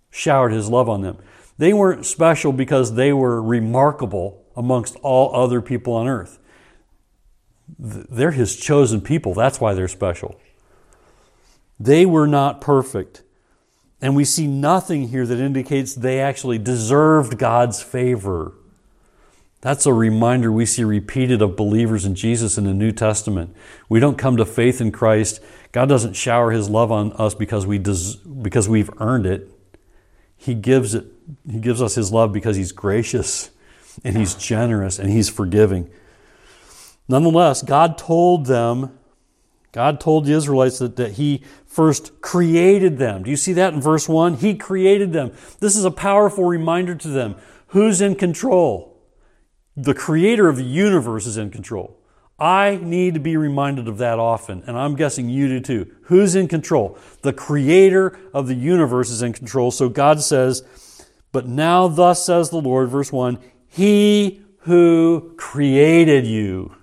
showered 0.10 0.52
His 0.52 0.70
love 0.70 0.90
on 0.90 1.02
them. 1.02 1.18
They 1.58 1.74
weren't 1.74 2.06
special 2.06 2.52
because 2.52 2.96
they 2.96 3.14
were 3.14 3.42
remarkable 3.42 4.44
amongst 4.56 4.96
all 4.98 5.36
other 5.36 5.62
people 5.62 5.94
on 5.94 6.08
earth. 6.08 6.40
They're 7.78 8.32
His 8.32 8.56
chosen 8.56 9.02
people. 9.02 9.34
That's 9.34 9.62
why 9.62 9.74
they're 9.74 9.88
special. 9.88 10.40
They 11.80 12.06
were 12.06 12.28
not 12.28 12.62
perfect. 12.62 13.24
And 14.02 14.16
we 14.16 14.26
see 14.26 14.48
nothing 14.48 15.10
here 15.10 15.26
that 15.26 15.40
indicates 15.40 15.94
they 15.94 16.20
actually 16.20 16.58
deserved 16.58 17.38
God's 17.38 17.82
favor. 17.82 18.54
That's 19.62 19.86
a 19.86 19.94
reminder 19.94 20.52
we 20.52 20.66
see 20.66 20.86
repeated 20.86 21.42
of 21.42 21.58
believers 21.58 22.06
in 22.06 22.16
Jesus 22.16 22.58
in 22.58 22.64
the 22.64 22.74
New 22.74 22.94
Testament. 22.94 23.54
We 23.90 24.00
don't 24.00 24.18
come 24.18 24.38
to 24.38 24.46
faith 24.46 24.80
in 24.80 24.94
Christ. 24.94 25.42
God 25.74 25.90
doesn't 25.90 26.14
shower 26.14 26.52
his 26.52 26.70
love 26.70 26.92
on 26.92 27.12
us 27.14 27.36
because 27.36 27.66
we 27.66 27.78
des- 27.78 28.18
because 28.42 28.70
we've 28.70 28.90
earned 29.02 29.26
it. 29.26 29.50
He 30.38 30.54
gives 30.54 30.96
it 30.96 31.06
he 31.50 31.60
gives 31.60 31.82
us 31.82 31.96
his 31.96 32.12
love 32.12 32.32
because 32.32 32.56
he's 32.56 32.72
gracious 32.72 33.52
and 34.04 34.18
he's 34.18 34.34
generous 34.34 34.98
and 34.98 35.10
he's 35.10 35.30
forgiving. 35.30 35.90
Nonetheless, 37.10 37.62
God 37.64 37.98
told 37.98 38.46
them 38.46 38.98
God 39.72 40.00
told 40.00 40.26
the 40.26 40.34
Israelites 40.34 40.80
that, 40.80 40.96
that 40.96 41.14
He 41.14 41.44
first 41.68 42.22
created 42.22 42.98
them. 42.98 43.24
Do 43.24 43.30
you 43.30 43.38
see 43.38 43.54
that 43.54 43.74
in 43.74 43.82
verse 43.82 44.10
1? 44.10 44.36
He 44.36 44.56
created 44.56 45.14
them. 45.14 45.32
This 45.60 45.76
is 45.76 45.86
a 45.86 45.92
powerful 45.92 46.46
reminder 46.46 46.96
to 46.96 47.08
them. 47.08 47.36
Who's 47.68 48.02
in 48.02 48.16
control? 48.16 48.98
The 49.78 49.94
creator 49.94 50.50
of 50.50 50.58
the 50.58 50.64
universe 50.64 51.28
is 51.28 51.38
in 51.38 51.52
control. 51.52 51.98
I 52.40 52.80
need 52.82 53.14
to 53.14 53.20
be 53.20 53.38
reminded 53.38 53.88
of 53.88 53.98
that 53.98 54.18
often, 54.18 54.64
and 54.66 54.78
I'm 54.78 54.96
guessing 54.96 55.30
you 55.30 55.48
do 55.48 55.60
too. 55.60 55.96
Who's 56.04 56.36
in 56.36 56.48
control? 56.48 56.98
The 57.22 57.34
creator 57.34 58.18
of 58.34 58.48
the 58.48 58.56
universe 58.56 59.10
is 59.10 59.22
in 59.22 59.34
control. 59.34 59.72
So 59.72 59.90
God 59.90 60.22
says, 60.22 60.64
But 61.32 61.48
now, 61.48 61.88
thus 61.88 62.26
says 62.26 62.50
the 62.50 62.62
Lord, 62.62 62.90
verse 62.90 63.12
1 63.12 63.38
He 63.68 64.42
who 64.62 65.34
created 65.38 66.26
you. 66.26 66.76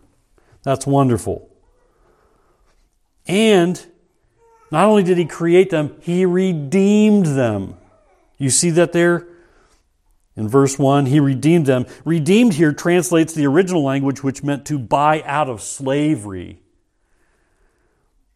That's 0.67 0.85
wonderful. 0.85 1.49
And 3.29 3.87
not 4.73 4.89
only 4.89 5.05
did 5.05 5.17
he 5.17 5.25
create 5.25 5.71
them, 5.71 5.95
he 6.01 6.27
redeemed 6.27 7.27
them. 7.27 7.77
You 8.37 8.51
see 8.51 8.71
that 8.71 8.93
there? 8.93 9.29
In 10.35 10.49
verse 10.49 10.77
1, 10.77 11.07
he 11.07 11.21
redeemed 11.21 11.67
them. 11.67 11.87
Redeemed 12.05 12.55
here 12.55 12.73
translates 12.73 13.33
the 13.33 13.47
original 13.47 13.85
language, 13.85 14.25
which 14.25 14.43
meant 14.43 14.67
to 14.67 14.77
buy 14.77 15.23
out 15.23 15.49
of 15.49 15.63
slavery. 15.63 16.59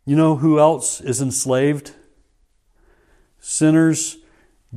You 0.05 0.15
know 0.15 0.37
who 0.37 0.61
else 0.61 1.01
is 1.01 1.21
enslaved? 1.21 1.97
Sinners 3.41 4.19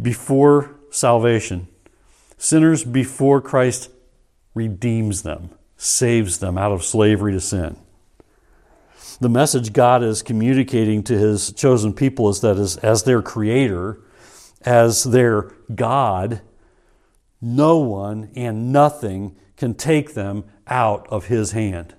before 0.02 0.74
salvation. 0.90 1.68
Sinners 2.40 2.84
before 2.84 3.42
Christ 3.42 3.92
redeems 4.56 5.22
them, 5.22 5.52
saves 5.84 6.40
them 6.40 6.58
out 6.58 6.72
of 6.72 6.84
slavery 6.84 7.34
to 7.34 7.40
sin. 7.40 7.78
The 9.20 9.30
message 9.30 9.74
God 9.74 10.04
is 10.04 10.22
communicating 10.22 11.04
to 11.04 11.18
his 11.18 11.52
chosen 11.54 11.94
people 11.94 12.30
is 12.30 12.42
that 12.42 12.58
as, 12.58 12.78
as 12.78 13.04
their 13.04 13.22
creator, 13.22 14.00
as 14.66 15.04
their 15.04 15.52
God, 15.74 16.42
no 17.42 17.78
one 17.78 18.32
and 18.36 18.72
nothing 18.72 19.36
can 19.58 19.74
take 19.74 20.14
them 20.14 20.46
out 20.68 21.06
of 21.10 21.26
His 21.26 21.52
hand. 21.52 21.96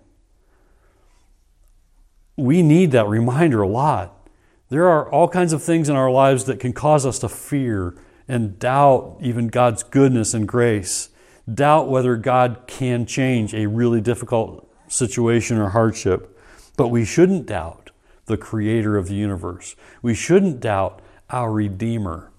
We 2.37 2.63
need 2.63 2.91
that 2.93 3.07
reminder 3.07 3.63
a 3.63 3.69
lot. 3.69 4.29
There 4.71 4.89
are 4.89 5.09
all 5.09 5.29
kinds 5.29 5.53
of 5.53 5.63
things 5.63 5.89
in 5.89 5.97
our 5.97 6.11
lives 6.11 6.45
that 6.45 6.59
can 6.59 6.73
cause 6.73 7.07
us 7.07 7.19
to 7.21 7.29
fear 7.29 7.97
and 8.27 8.59
doubt 8.59 9.19
even 9.21 9.49
God's 9.49 9.83
goodness 9.83 10.35
and 10.35 10.49
grace, 10.49 11.11
doubt 11.53 11.89
whether 11.89 12.17
God 12.17 12.63
can 12.67 13.07
change 13.07 13.55
a 13.55 13.67
really 13.67 14.01
difficult 14.01 14.69
situation 14.89 15.59
or 15.59 15.71
hardship. 15.71 16.39
But 16.77 16.89
we 16.89 17.05
shouldn't 17.05 17.47
doubt 17.47 17.91
the 18.27 18.37
Creator 18.37 18.97
of 18.97 19.09
the 19.09 19.15
universe. 19.15 19.77
We 20.03 20.15
shouldn't 20.15 20.61
doubt 20.61 21.01
our 21.31 21.53
Redeemer. 21.53 22.31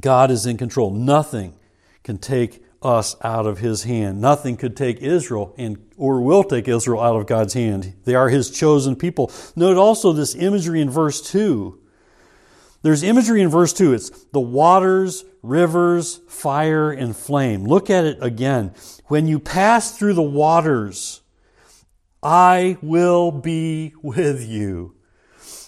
God 0.00 0.30
is 0.30 0.46
in 0.46 0.56
control. 0.56 0.90
Nothing 0.90 1.54
can 2.02 2.18
take 2.18 2.64
us 2.82 3.14
out 3.22 3.46
of 3.46 3.58
his 3.58 3.84
hand. 3.84 4.20
Nothing 4.20 4.56
could 4.56 4.76
take 4.76 5.00
Israel 5.00 5.54
and 5.56 5.78
or 5.96 6.20
will 6.20 6.42
take 6.42 6.66
Israel 6.66 7.00
out 7.00 7.16
of 7.16 7.26
God's 7.26 7.54
hand. 7.54 7.94
They 8.04 8.14
are 8.14 8.28
his 8.28 8.50
chosen 8.50 8.96
people. 8.96 9.30
Note 9.54 9.76
also 9.76 10.12
this 10.12 10.34
imagery 10.34 10.80
in 10.80 10.90
verse 10.90 11.20
2. 11.30 11.78
There's 12.82 13.02
imagery 13.02 13.42
in 13.42 13.48
verse 13.48 13.72
2. 13.72 13.94
It's 13.94 14.10
the 14.32 14.40
waters, 14.40 15.24
rivers, 15.42 16.20
fire, 16.28 16.90
and 16.90 17.16
flame. 17.16 17.64
Look 17.64 17.90
at 17.90 18.04
it 18.04 18.18
again. 18.20 18.74
When 19.06 19.26
you 19.26 19.38
pass 19.38 19.96
through 19.96 20.14
the 20.14 20.22
waters, 20.22 21.20
I 22.22 22.76
will 22.82 23.30
be 23.30 23.94
with 24.02 24.46
you 24.46 24.94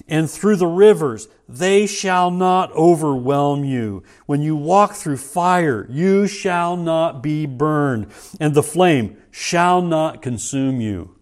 and 0.09 0.30
through 0.30 0.56
the 0.56 0.66
rivers, 0.66 1.28
they 1.49 1.87
shall 1.87 2.30
not 2.30 2.73
overwhelm 2.73 3.64
you. 3.64 4.02
When 4.26 4.42
you 4.42 4.56
walk 4.56 4.94
through 4.94 5.16
fire, 5.18 5.87
you 5.90 6.26
shall 6.26 6.76
not 6.76 7.23
be 7.23 7.47
burned, 7.47 8.09
and 8.40 8.54
the 8.54 8.62
flame 8.62 9.16
shall 9.30 9.83
not 9.83 10.23
consume 10.23 10.80
you. 10.80 11.16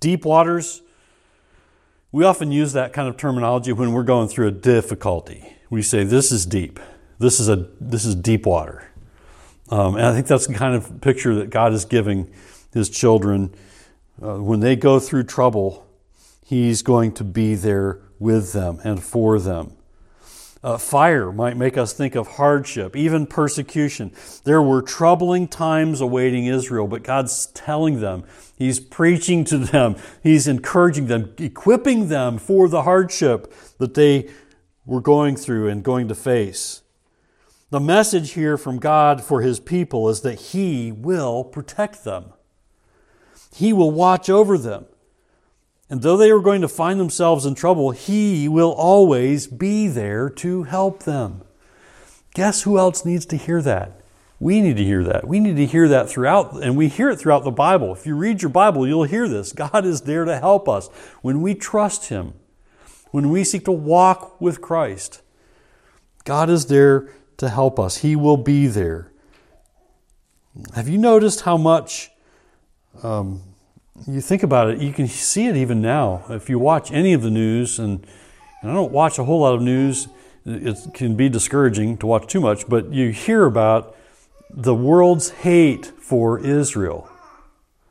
Deep 0.00 0.24
waters, 0.24 0.82
we 2.10 2.24
often 2.24 2.50
use 2.50 2.72
that 2.72 2.92
kind 2.92 3.08
of 3.08 3.16
terminology 3.16 3.72
when 3.72 3.92
we're 3.92 4.02
going 4.02 4.28
through 4.28 4.48
a 4.48 4.52
difficulty. 4.52 5.56
We 5.70 5.82
say, 5.82 6.04
This 6.04 6.32
is 6.32 6.46
deep. 6.46 6.80
This 7.18 7.40
is, 7.40 7.48
a, 7.48 7.68
this 7.80 8.04
is 8.04 8.14
deep 8.14 8.46
water. 8.46 8.90
Um, 9.70 9.96
and 9.96 10.06
I 10.06 10.14
think 10.14 10.26
that's 10.26 10.46
the 10.46 10.54
kind 10.54 10.74
of 10.74 11.00
picture 11.00 11.34
that 11.34 11.50
God 11.50 11.72
is 11.72 11.84
giving 11.84 12.32
His 12.72 12.88
children. 12.88 13.54
Uh, 14.22 14.36
when 14.42 14.60
they 14.60 14.76
go 14.76 14.98
through 14.98 15.24
trouble, 15.24 15.86
He's 16.44 16.80
going 16.82 17.12
to 17.14 17.24
be 17.24 17.54
there 17.54 18.00
with 18.18 18.52
them 18.52 18.80
and 18.82 19.02
for 19.02 19.38
them. 19.38 19.77
Uh, 20.62 20.76
fire 20.76 21.30
might 21.30 21.56
make 21.56 21.78
us 21.78 21.92
think 21.92 22.16
of 22.16 22.26
hardship, 22.26 22.96
even 22.96 23.26
persecution. 23.26 24.12
There 24.42 24.60
were 24.60 24.82
troubling 24.82 25.46
times 25.46 26.00
awaiting 26.00 26.46
Israel, 26.46 26.88
but 26.88 27.04
God's 27.04 27.46
telling 27.46 28.00
them, 28.00 28.24
He's 28.56 28.80
preaching 28.80 29.44
to 29.44 29.58
them, 29.58 29.94
He's 30.20 30.48
encouraging 30.48 31.06
them, 31.06 31.32
equipping 31.38 32.08
them 32.08 32.38
for 32.38 32.68
the 32.68 32.82
hardship 32.82 33.54
that 33.78 33.94
they 33.94 34.28
were 34.84 35.00
going 35.00 35.36
through 35.36 35.68
and 35.68 35.84
going 35.84 36.08
to 36.08 36.14
face. 36.14 36.82
The 37.70 37.80
message 37.80 38.32
here 38.32 38.56
from 38.56 38.78
God 38.78 39.22
for 39.22 39.42
His 39.42 39.60
people 39.60 40.08
is 40.08 40.22
that 40.22 40.40
He 40.40 40.90
will 40.90 41.44
protect 41.44 42.02
them, 42.02 42.32
He 43.54 43.72
will 43.72 43.92
watch 43.92 44.28
over 44.28 44.58
them. 44.58 44.86
And 45.90 46.02
though 46.02 46.16
they 46.16 46.30
are 46.30 46.40
going 46.40 46.60
to 46.60 46.68
find 46.68 47.00
themselves 47.00 47.46
in 47.46 47.54
trouble, 47.54 47.92
He 47.92 48.48
will 48.48 48.72
always 48.72 49.46
be 49.46 49.88
there 49.88 50.28
to 50.30 50.64
help 50.64 51.04
them. 51.04 51.42
Guess 52.34 52.62
who 52.62 52.78
else 52.78 53.04
needs 53.04 53.24
to 53.26 53.36
hear 53.36 53.62
that? 53.62 54.00
We 54.40 54.60
need 54.60 54.76
to 54.76 54.84
hear 54.84 55.02
that. 55.02 55.26
We 55.26 55.40
need 55.40 55.56
to 55.56 55.66
hear 55.66 55.88
that 55.88 56.08
throughout, 56.08 56.62
and 56.62 56.76
we 56.76 56.88
hear 56.88 57.10
it 57.10 57.16
throughout 57.16 57.42
the 57.42 57.50
Bible. 57.50 57.92
If 57.92 58.06
you 58.06 58.14
read 58.14 58.42
your 58.42 58.50
Bible, 58.50 58.86
you'll 58.86 59.04
hear 59.04 59.28
this. 59.28 59.52
God 59.52 59.84
is 59.84 60.02
there 60.02 60.24
to 60.24 60.38
help 60.38 60.68
us 60.68 60.88
when 61.22 61.40
we 61.40 61.54
trust 61.54 62.08
Him, 62.10 62.34
when 63.10 63.30
we 63.30 63.42
seek 63.42 63.64
to 63.64 63.72
walk 63.72 64.40
with 64.40 64.60
Christ. 64.60 65.22
God 66.24 66.50
is 66.50 66.66
there 66.66 67.10
to 67.38 67.48
help 67.48 67.80
us. 67.80 67.98
He 67.98 68.14
will 68.14 68.36
be 68.36 68.66
there. 68.66 69.10
Have 70.74 70.88
you 70.88 70.98
noticed 70.98 71.40
how 71.40 71.56
much 71.56 72.10
um, 73.02 73.42
you 74.06 74.20
think 74.20 74.42
about 74.42 74.70
it, 74.70 74.78
you 74.78 74.92
can 74.92 75.06
see 75.06 75.46
it 75.46 75.56
even 75.56 75.80
now. 75.80 76.24
If 76.28 76.48
you 76.48 76.58
watch 76.58 76.92
any 76.92 77.12
of 77.12 77.22
the 77.22 77.30
news, 77.30 77.78
and, 77.78 78.06
and 78.62 78.70
I 78.70 78.74
don't 78.74 78.92
watch 78.92 79.18
a 79.18 79.24
whole 79.24 79.40
lot 79.40 79.54
of 79.54 79.62
news, 79.62 80.08
it 80.44 80.94
can 80.94 81.14
be 81.16 81.28
discouraging 81.28 81.98
to 81.98 82.06
watch 82.06 82.26
too 82.26 82.40
much, 82.40 82.68
but 82.68 82.92
you 82.92 83.10
hear 83.10 83.44
about 83.44 83.94
the 84.50 84.74
world's 84.74 85.30
hate 85.30 85.86
for 85.86 86.38
Israel. 86.38 87.10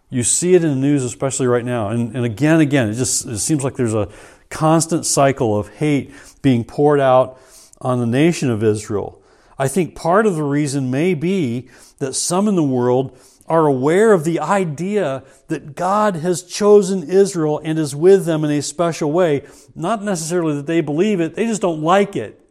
You 0.09 0.23
see 0.23 0.55
it 0.55 0.63
in 0.63 0.69
the 0.69 0.75
news, 0.75 1.03
especially 1.03 1.47
right 1.47 1.65
now. 1.65 1.89
And, 1.89 2.15
and 2.15 2.25
again 2.25 2.53
and 2.53 2.61
again, 2.61 2.89
it 2.89 2.93
just 2.93 3.25
it 3.25 3.39
seems 3.39 3.63
like 3.63 3.75
there's 3.75 3.93
a 3.93 4.09
constant 4.49 5.05
cycle 5.05 5.57
of 5.57 5.67
hate 5.75 6.13
being 6.41 6.63
poured 6.63 6.99
out 6.99 7.39
on 7.81 7.99
the 7.99 8.05
nation 8.05 8.49
of 8.49 8.63
Israel. 8.63 9.21
I 9.59 9.67
think 9.67 9.95
part 9.95 10.25
of 10.25 10.35
the 10.35 10.43
reason 10.43 10.89
may 10.89 11.13
be 11.13 11.69
that 11.99 12.13
some 12.13 12.47
in 12.47 12.55
the 12.55 12.63
world 12.63 13.17
are 13.47 13.65
aware 13.65 14.11
of 14.11 14.23
the 14.23 14.39
idea 14.39 15.23
that 15.47 15.75
God 15.75 16.17
has 16.17 16.43
chosen 16.43 17.09
Israel 17.09 17.61
and 17.63 17.79
is 17.79 17.95
with 17.95 18.25
them 18.25 18.43
in 18.43 18.51
a 18.51 18.61
special 18.61 19.11
way. 19.11 19.45
Not 19.73 20.03
necessarily 20.03 20.55
that 20.55 20.67
they 20.67 20.81
believe 20.81 21.19
it, 21.19 21.35
they 21.35 21.45
just 21.45 21.61
don't 21.61 21.81
like 21.81 22.15
it. 22.15 22.41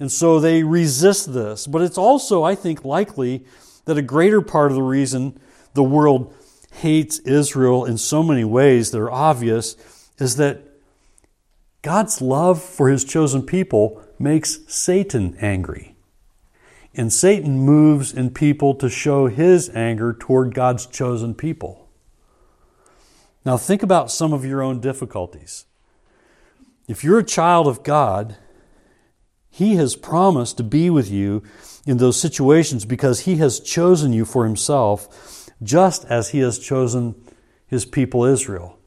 And 0.00 0.10
so 0.10 0.40
they 0.40 0.64
resist 0.64 1.32
this. 1.32 1.66
But 1.66 1.82
it's 1.82 1.98
also, 1.98 2.42
I 2.42 2.54
think, 2.54 2.84
likely 2.84 3.44
that 3.84 3.96
a 3.96 4.02
greater 4.02 4.42
part 4.42 4.72
of 4.72 4.76
the 4.76 4.82
reason 4.82 5.38
the 5.74 5.84
world 5.84 6.34
hates 6.72 7.20
Israel 7.20 7.84
in 7.84 7.96
so 7.98 8.22
many 8.22 8.44
ways 8.44 8.90
that 8.90 9.00
are 9.00 9.10
obvious 9.10 9.76
is 10.18 10.36
that 10.36 10.62
God's 11.82 12.20
love 12.20 12.62
for 12.62 12.88
his 12.88 13.04
chosen 13.04 13.42
people 13.42 14.02
makes 14.18 14.60
Satan 14.66 15.36
angry. 15.40 15.93
And 16.96 17.12
Satan 17.12 17.58
moves 17.58 18.12
in 18.12 18.30
people 18.30 18.74
to 18.76 18.88
show 18.88 19.26
his 19.26 19.68
anger 19.70 20.12
toward 20.12 20.54
God's 20.54 20.86
chosen 20.86 21.34
people. 21.34 21.88
Now, 23.44 23.56
think 23.56 23.82
about 23.82 24.10
some 24.10 24.32
of 24.32 24.44
your 24.44 24.62
own 24.62 24.80
difficulties. 24.80 25.66
If 26.88 27.04
you're 27.04 27.18
a 27.18 27.24
child 27.24 27.66
of 27.66 27.82
God, 27.82 28.36
He 29.50 29.76
has 29.76 29.96
promised 29.96 30.56
to 30.58 30.62
be 30.62 30.88
with 30.88 31.10
you 31.10 31.42
in 31.86 31.98
those 31.98 32.18
situations 32.18 32.84
because 32.84 33.20
He 33.20 33.36
has 33.36 33.60
chosen 33.60 34.12
you 34.12 34.24
for 34.24 34.44
Himself, 34.44 35.50
just 35.62 36.04
as 36.06 36.30
He 36.30 36.38
has 36.38 36.58
chosen 36.58 37.14
His 37.66 37.84
people 37.84 38.24
Israel. 38.24 38.78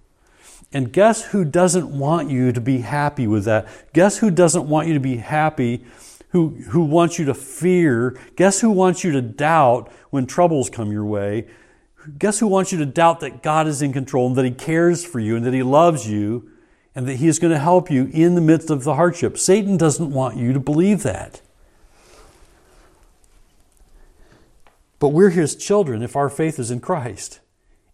And 0.74 0.92
guess 0.92 1.26
who 1.26 1.46
doesn't 1.46 1.88
want 1.88 2.30
you 2.30 2.52
to 2.52 2.62
be 2.62 2.80
happy 2.80 3.28
with 3.28 3.46
that? 3.46 3.68
Guess 3.94 4.18
who 4.18 4.32
doesn't 4.32 4.68
want 4.68 4.88
you 4.88 4.94
to 4.96 5.00
be 5.00 5.18
happy 5.18 5.86
who, 6.30 6.50
who 6.70 6.84
wants 6.84 7.18
you 7.18 7.26
to 7.26 7.34
fear. 7.34 8.20
Guess 8.36 8.62
who 8.62 8.70
wants 8.70 9.04
you 9.04 9.12
to 9.14 9.22
doubt 9.22 9.92
when 10.10 10.26
troubles 10.26 10.70
come 10.70 10.92
your 10.92 11.06
way? 11.06 11.48
Guess 12.20 12.40
who 12.40 12.48
wants 12.48 12.72
you 12.72 12.78
to 12.80 12.86
doubt 12.86 13.20
that 13.22 13.44
God 13.44 13.68
is 13.68 13.82
in 13.82 13.94
control 13.94 14.28
and 14.28 14.36
that 14.36 14.46
He 14.46 14.52
cares 14.52 15.06
for 15.06 15.20
you 15.20 15.36
and 15.36 15.46
that 15.46 15.54
He 15.54 15.64
loves 15.64 16.10
you 16.10 16.50
and 16.96 17.08
that 17.08 17.16
He 17.16 17.28
is 17.28 17.40
going 17.40 17.54
to 17.54 17.60
help 17.60 17.92
you 17.92 18.10
in 18.14 18.36
the 18.36 18.42
midst 18.42 18.70
of 18.70 18.84
the 18.84 18.96
hardship? 18.96 19.38
Satan 19.38 19.78
doesn't 19.78 20.12
want 20.12 20.38
you 20.38 20.54
to 20.54 20.60
believe 20.60 21.04
that. 21.04 21.42
But 25.00 25.10
we're 25.10 25.30
His 25.30 25.56
children 25.56 26.02
if 26.02 26.16
our 26.16 26.30
faith 26.30 26.60
is 26.60 26.72
in 26.72 26.80
Christ. 26.80 27.40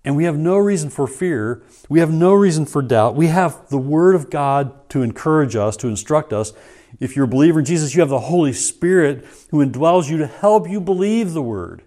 And 0.05 0.17
we 0.17 0.25
have 0.25 0.37
no 0.37 0.57
reason 0.57 0.89
for 0.89 1.07
fear. 1.07 1.63
We 1.87 1.99
have 1.99 2.11
no 2.11 2.33
reason 2.33 2.65
for 2.65 2.81
doubt. 2.81 3.15
We 3.15 3.27
have 3.27 3.69
the 3.69 3.77
Word 3.77 4.15
of 4.15 4.29
God 4.29 4.89
to 4.89 5.01
encourage 5.01 5.55
us, 5.55 5.77
to 5.77 5.87
instruct 5.87 6.33
us. 6.33 6.51
If 6.99 7.15
you're 7.15 7.25
a 7.25 7.27
believer 7.27 7.59
in 7.59 7.65
Jesus, 7.65 7.95
you 7.95 8.01
have 8.01 8.09
the 8.09 8.19
Holy 8.19 8.53
Spirit 8.53 9.25
who 9.51 9.65
indwells 9.65 10.09
you 10.09 10.17
to 10.17 10.27
help 10.27 10.69
you 10.69 10.79
believe 10.79 11.33
the 11.33 11.41
Word. 11.41 11.83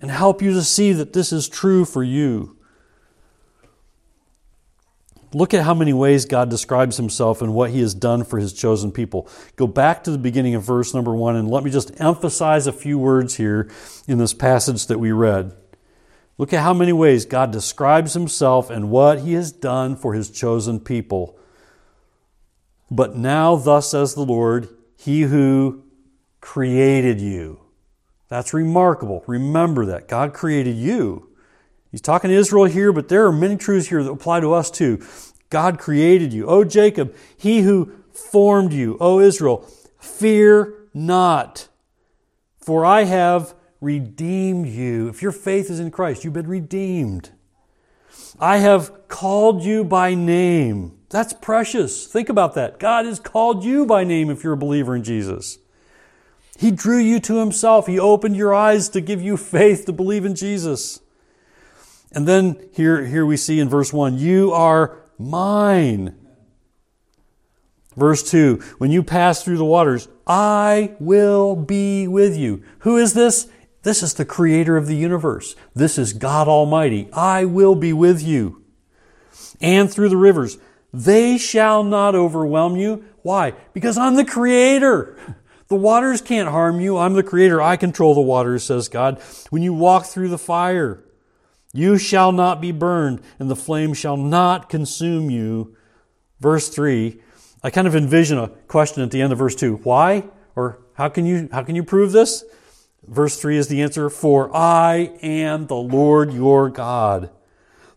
and 0.00 0.10
help 0.10 0.40
you 0.40 0.52
to 0.54 0.62
see 0.62 0.92
that 0.92 1.12
this 1.12 1.32
is 1.32 1.48
true 1.48 1.84
for 1.84 2.02
you. 2.02 2.56
Look 5.32 5.54
at 5.54 5.62
how 5.62 5.74
many 5.74 5.92
ways 5.92 6.24
God 6.24 6.50
describes 6.50 6.96
himself 6.96 7.40
and 7.40 7.54
what 7.54 7.70
he 7.70 7.80
has 7.80 7.94
done 7.94 8.24
for 8.24 8.38
his 8.38 8.52
chosen 8.52 8.90
people. 8.90 9.28
Go 9.54 9.66
back 9.68 10.02
to 10.04 10.10
the 10.10 10.18
beginning 10.18 10.56
of 10.56 10.64
verse 10.64 10.92
number 10.92 11.14
one 11.14 11.36
and 11.36 11.48
let 11.48 11.62
me 11.62 11.70
just 11.70 12.00
emphasize 12.00 12.66
a 12.66 12.72
few 12.72 12.98
words 12.98 13.36
here 13.36 13.70
in 14.08 14.18
this 14.18 14.34
passage 14.34 14.86
that 14.86 14.98
we 14.98 15.12
read. 15.12 15.54
Look 16.36 16.52
at 16.52 16.62
how 16.62 16.74
many 16.74 16.92
ways 16.92 17.26
God 17.26 17.52
describes 17.52 18.14
himself 18.14 18.70
and 18.70 18.90
what 18.90 19.20
he 19.20 19.34
has 19.34 19.52
done 19.52 19.94
for 19.94 20.14
his 20.14 20.30
chosen 20.30 20.80
people. 20.80 21.38
But 22.90 23.16
now, 23.16 23.56
thus 23.56 23.90
says 23.90 24.14
the 24.14 24.24
Lord, 24.24 24.68
he 24.96 25.22
who 25.22 25.84
created 26.40 27.20
you. 27.20 27.60
That's 28.28 28.54
remarkable. 28.54 29.24
Remember 29.26 29.86
that. 29.86 30.08
God 30.08 30.32
created 30.32 30.76
you. 30.76 31.28
He's 31.90 32.00
talking 32.00 32.30
to 32.30 32.36
Israel 32.36 32.64
here, 32.64 32.92
but 32.92 33.08
there 33.08 33.26
are 33.26 33.32
many 33.32 33.56
truths 33.56 33.88
here 33.88 34.02
that 34.02 34.10
apply 34.10 34.40
to 34.40 34.52
us 34.52 34.70
too. 34.70 35.04
God 35.50 35.78
created 35.78 36.32
you. 36.32 36.46
O 36.46 36.62
Jacob, 36.64 37.14
he 37.36 37.62
who 37.62 37.92
formed 38.12 38.72
you. 38.72 38.96
O 39.00 39.18
Israel, 39.18 39.68
fear 39.98 40.74
not, 40.94 41.68
for 42.58 42.84
I 42.84 43.04
have 43.04 43.54
redeemed 43.80 44.68
you. 44.68 45.08
If 45.08 45.22
your 45.22 45.32
faith 45.32 45.70
is 45.70 45.80
in 45.80 45.90
Christ, 45.90 46.24
you've 46.24 46.32
been 46.32 46.46
redeemed. 46.46 47.30
I 48.38 48.58
have 48.58 49.08
called 49.08 49.64
you 49.64 49.82
by 49.84 50.14
name. 50.14 50.99
That's 51.10 51.32
precious. 51.32 52.06
Think 52.06 52.28
about 52.28 52.54
that. 52.54 52.78
God 52.78 53.04
has 53.04 53.18
called 53.18 53.64
you 53.64 53.84
by 53.84 54.04
name 54.04 54.30
if 54.30 54.44
you're 54.44 54.54
a 54.54 54.56
believer 54.56 54.94
in 54.94 55.02
Jesus. 55.02 55.58
He 56.56 56.70
drew 56.70 56.98
you 56.98 57.18
to 57.20 57.38
Himself. 57.38 57.86
He 57.86 57.98
opened 57.98 58.36
your 58.36 58.54
eyes 58.54 58.88
to 58.90 59.00
give 59.00 59.20
you 59.20 59.36
faith 59.36 59.86
to 59.86 59.92
believe 59.92 60.24
in 60.24 60.36
Jesus. 60.36 61.00
And 62.12 62.28
then 62.28 62.68
here, 62.72 63.04
here 63.04 63.26
we 63.26 63.36
see 63.36 63.58
in 63.58 63.68
verse 63.68 63.92
1 63.92 64.18
You 64.18 64.52
are 64.52 64.98
mine. 65.18 66.16
Verse 67.96 68.28
2 68.30 68.56
When 68.78 68.92
you 68.92 69.02
pass 69.02 69.42
through 69.42 69.58
the 69.58 69.64
waters, 69.64 70.08
I 70.26 70.94
will 71.00 71.56
be 71.56 72.06
with 72.06 72.36
you. 72.36 72.62
Who 72.80 72.96
is 72.96 73.14
this? 73.14 73.48
This 73.82 74.02
is 74.02 74.14
the 74.14 74.24
creator 74.24 74.76
of 74.76 74.86
the 74.86 74.96
universe. 74.96 75.56
This 75.74 75.98
is 75.98 76.12
God 76.12 76.46
Almighty. 76.46 77.08
I 77.12 77.46
will 77.46 77.74
be 77.74 77.92
with 77.92 78.22
you. 78.22 78.62
And 79.60 79.90
through 79.90 80.10
the 80.10 80.16
rivers, 80.16 80.58
they 80.92 81.38
shall 81.38 81.84
not 81.84 82.14
overwhelm 82.14 82.76
you. 82.76 83.04
Why? 83.22 83.52
Because 83.72 83.96
I'm 83.96 84.16
the 84.16 84.24
creator. 84.24 85.16
The 85.68 85.76
waters 85.76 86.20
can't 86.20 86.48
harm 86.48 86.80
you. 86.80 86.98
I'm 86.98 87.14
the 87.14 87.22
creator. 87.22 87.62
I 87.62 87.76
control 87.76 88.14
the 88.14 88.20
waters, 88.20 88.64
says 88.64 88.88
God. 88.88 89.20
When 89.50 89.62
you 89.62 89.72
walk 89.72 90.06
through 90.06 90.28
the 90.28 90.38
fire, 90.38 91.04
you 91.72 91.96
shall 91.96 92.32
not 92.32 92.60
be 92.60 92.72
burned, 92.72 93.20
and 93.38 93.48
the 93.48 93.56
flame 93.56 93.94
shall 93.94 94.16
not 94.16 94.68
consume 94.68 95.30
you. 95.30 95.76
Verse 96.40 96.68
3, 96.68 97.20
I 97.62 97.70
kind 97.70 97.86
of 97.86 97.94
envision 97.94 98.38
a 98.38 98.48
question 98.48 99.02
at 99.02 99.12
the 99.12 99.22
end 99.22 99.32
of 99.32 99.38
verse 99.38 99.54
2. 99.54 99.76
Why? 99.76 100.24
Or 100.56 100.80
how 100.94 101.08
can 101.08 101.26
you, 101.26 101.48
how 101.52 101.62
can 101.62 101.76
you 101.76 101.84
prove 101.84 102.10
this? 102.10 102.44
Verse 103.06 103.40
3 103.40 103.56
is 103.56 103.68
the 103.68 103.82
answer 103.82 104.10
For 104.10 104.54
I 104.54 105.12
am 105.22 105.66
the 105.66 105.76
Lord 105.76 106.32
your 106.32 106.68
God, 106.68 107.30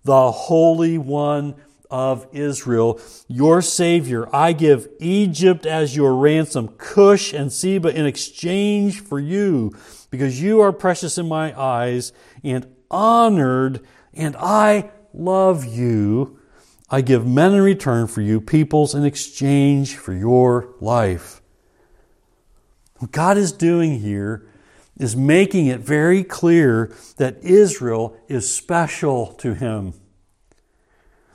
the 0.03 0.31
Holy 0.31 0.99
One 0.99 1.55
of 1.89 2.27
Israel, 2.31 2.99
your 3.27 3.61
Savior. 3.61 4.27
I 4.35 4.53
give 4.53 4.87
Egypt 4.99 5.65
as 5.65 5.95
your 5.95 6.15
ransom, 6.15 6.69
Cush 6.77 7.33
and 7.33 7.51
Seba 7.51 7.89
in 7.89 8.05
exchange 8.05 9.01
for 9.01 9.19
you, 9.19 9.75
because 10.09 10.41
you 10.41 10.61
are 10.61 10.71
precious 10.71 11.17
in 11.17 11.27
my 11.27 11.59
eyes 11.59 12.13
and 12.43 12.67
honored, 12.89 13.85
and 14.13 14.35
I 14.37 14.91
love 15.13 15.65
you. 15.65 16.39
I 16.89 17.01
give 17.01 17.25
men 17.25 17.53
in 17.53 17.61
return 17.61 18.07
for 18.07 18.21
you, 18.21 18.39
peoples 18.39 18.93
in 18.93 19.05
exchange 19.05 19.95
for 19.95 20.13
your 20.13 20.75
life. 20.79 21.41
What 22.99 23.11
God 23.11 23.37
is 23.37 23.51
doing 23.51 23.99
here 23.99 24.47
is 24.97 25.15
making 25.15 25.67
it 25.67 25.79
very 25.79 26.23
clear 26.23 26.95
that 27.17 27.43
Israel 27.43 28.15
is 28.27 28.53
special 28.53 29.33
to 29.33 29.55
him. 29.55 29.93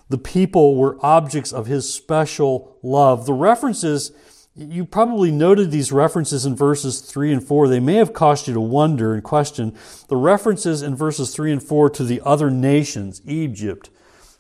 The 0.09 0.19
people 0.19 0.77
were 0.77 0.99
objects 1.01 1.53
of 1.53 1.67
his 1.67 1.93
special 1.93 2.79
love. 2.83 3.27
The 3.27 3.35
references 3.35 4.13
you 4.59 4.85
probably 4.85 5.31
noted 5.31 5.71
these 5.71 5.93
references 5.93 6.45
in 6.45 6.57
verses 6.57 7.01
3 7.01 7.33
and 7.33 7.45
4. 7.45 7.69
They 7.69 7.79
may 7.79 7.95
have 7.95 8.13
caused 8.13 8.49
you 8.49 8.55
to 8.55 8.61
wonder 8.61 9.15
and 9.15 9.23
question 9.23 9.77
the 10.09 10.17
references 10.17 10.83
in 10.83 10.97
verses 10.97 11.33
3 11.35 11.53
and 11.53 11.63
4 11.63 11.91
to 11.91 12.05
the 12.05 12.21
other 12.25 12.51
nations, 12.51 13.23
Egypt, 13.25 13.89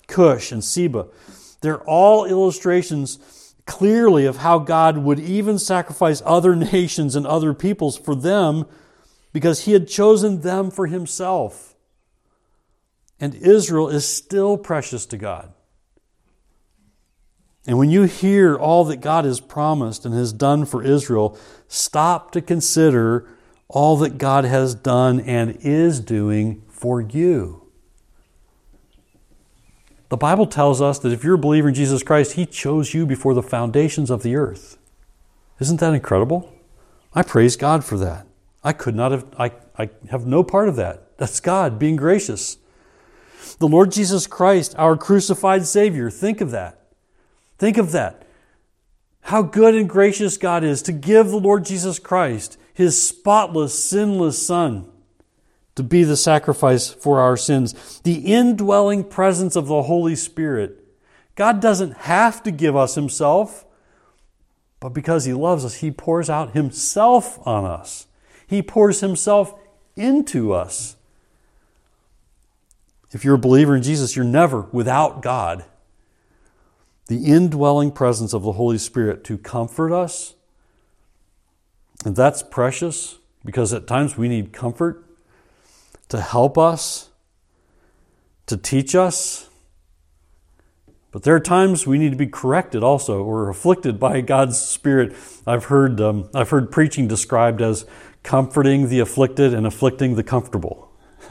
Cush, 0.08 0.50
and 0.50 0.64
Seba. 0.64 1.06
They're 1.60 1.82
all 1.82 2.24
illustrations 2.24 3.54
clearly 3.66 4.26
of 4.26 4.38
how 4.38 4.58
God 4.58 4.98
would 4.98 5.20
even 5.20 5.58
sacrifice 5.58 6.22
other 6.24 6.56
nations 6.72 7.14
and 7.14 7.26
other 7.26 7.54
peoples 7.54 7.96
for 7.96 8.16
them 8.16 8.64
because 9.32 9.66
he 9.66 9.72
had 9.72 9.86
chosen 9.86 10.40
them 10.40 10.70
for 10.70 10.86
himself. 10.88 11.76
And 13.20 13.34
Israel 13.36 13.88
is 13.88 14.06
still 14.06 14.56
precious 14.56 15.06
to 15.06 15.16
God. 15.16 15.52
And 17.68 17.76
when 17.76 17.90
you 17.90 18.04
hear 18.04 18.56
all 18.56 18.82
that 18.86 19.02
God 19.02 19.26
has 19.26 19.40
promised 19.40 20.06
and 20.06 20.14
has 20.14 20.32
done 20.32 20.64
for 20.64 20.82
Israel, 20.82 21.38
stop 21.68 22.30
to 22.32 22.40
consider 22.40 23.28
all 23.68 23.98
that 23.98 24.16
God 24.16 24.46
has 24.46 24.74
done 24.74 25.20
and 25.20 25.54
is 25.60 26.00
doing 26.00 26.62
for 26.70 27.02
you. 27.02 27.68
The 30.08 30.16
Bible 30.16 30.46
tells 30.46 30.80
us 30.80 30.98
that 31.00 31.12
if 31.12 31.22
you're 31.22 31.34
a 31.34 31.38
believer 31.38 31.68
in 31.68 31.74
Jesus 31.74 32.02
Christ, 32.02 32.32
He 32.32 32.46
chose 32.46 32.94
you 32.94 33.04
before 33.04 33.34
the 33.34 33.42
foundations 33.42 34.08
of 34.08 34.22
the 34.22 34.34
earth. 34.34 34.78
Isn't 35.60 35.80
that 35.80 35.92
incredible? 35.92 36.50
I 37.12 37.22
praise 37.22 37.56
God 37.56 37.84
for 37.84 37.98
that. 37.98 38.26
I 38.64 38.72
could 38.72 38.94
not 38.94 39.12
have, 39.12 39.26
I, 39.38 39.52
I 39.76 39.90
have 40.10 40.26
no 40.26 40.42
part 40.42 40.70
of 40.70 40.76
that. 40.76 41.18
That's 41.18 41.38
God 41.38 41.78
being 41.78 41.96
gracious. 41.96 42.56
The 43.58 43.68
Lord 43.68 43.92
Jesus 43.92 44.26
Christ, 44.26 44.74
our 44.78 44.96
crucified 44.96 45.66
Savior, 45.66 46.08
think 46.08 46.40
of 46.40 46.50
that. 46.52 46.77
Think 47.58 47.76
of 47.76 47.92
that. 47.92 48.24
How 49.22 49.42
good 49.42 49.74
and 49.74 49.88
gracious 49.88 50.38
God 50.38 50.64
is 50.64 50.80
to 50.82 50.92
give 50.92 51.28
the 51.28 51.40
Lord 51.40 51.64
Jesus 51.64 51.98
Christ, 51.98 52.56
his 52.72 53.06
spotless, 53.06 53.78
sinless 53.78 54.44
Son, 54.44 54.88
to 55.74 55.82
be 55.82 56.04
the 56.04 56.16
sacrifice 56.16 56.88
for 56.88 57.20
our 57.20 57.36
sins. 57.36 58.00
The 58.04 58.32
indwelling 58.32 59.04
presence 59.04 59.54
of 59.54 59.66
the 59.66 59.82
Holy 59.82 60.16
Spirit. 60.16 60.84
God 61.34 61.60
doesn't 61.60 61.98
have 61.98 62.42
to 62.44 62.50
give 62.50 62.74
us 62.74 62.94
himself, 62.94 63.66
but 64.80 64.90
because 64.90 65.24
he 65.24 65.32
loves 65.32 65.64
us, 65.64 65.74
he 65.74 65.90
pours 65.90 66.30
out 66.30 66.52
himself 66.52 67.44
on 67.46 67.64
us. 67.64 68.06
He 68.46 68.62
pours 68.62 69.00
himself 69.00 69.54
into 69.94 70.52
us. 70.52 70.96
If 73.12 73.24
you're 73.24 73.34
a 73.34 73.38
believer 73.38 73.76
in 73.76 73.82
Jesus, 73.82 74.16
you're 74.16 74.24
never 74.24 74.62
without 74.72 75.22
God 75.22 75.64
the 77.08 77.24
indwelling 77.24 77.90
presence 77.90 78.32
of 78.32 78.42
the 78.42 78.52
Holy 78.52 78.78
Spirit 78.78 79.24
to 79.24 79.36
comfort 79.36 79.92
us. 79.92 80.34
And 82.04 82.14
that's 82.14 82.42
precious 82.42 83.18
because 83.44 83.72
at 83.72 83.86
times 83.86 84.16
we 84.16 84.28
need 84.28 84.52
comfort 84.52 85.04
to 86.10 86.20
help 86.20 86.56
us, 86.56 87.10
to 88.46 88.56
teach 88.56 88.94
us. 88.94 89.48
But 91.10 91.22
there 91.22 91.34
are 91.34 91.40
times 91.40 91.86
we 91.86 91.98
need 91.98 92.10
to 92.10 92.16
be 92.16 92.26
corrected 92.26 92.82
also 92.82 93.24
or 93.24 93.48
afflicted 93.48 93.98
by 93.98 94.20
God's 94.20 94.60
Spirit. 94.60 95.16
I've 95.46 95.64
heard, 95.64 96.00
um, 96.02 96.28
I've 96.34 96.50
heard 96.50 96.70
preaching 96.70 97.08
described 97.08 97.62
as 97.62 97.86
comforting 98.22 98.90
the 98.90 99.00
afflicted 99.00 99.54
and 99.54 99.66
afflicting 99.66 100.16
the 100.16 100.22
comfortable. 100.22 100.92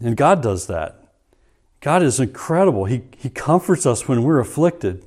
and 0.00 0.16
God 0.16 0.40
does 0.42 0.68
that. 0.68 1.05
God 1.86 2.02
is 2.02 2.18
incredible. 2.18 2.86
He, 2.86 3.02
he 3.16 3.30
comforts 3.30 3.86
us 3.86 4.08
when 4.08 4.24
we're 4.24 4.40
afflicted. 4.40 5.06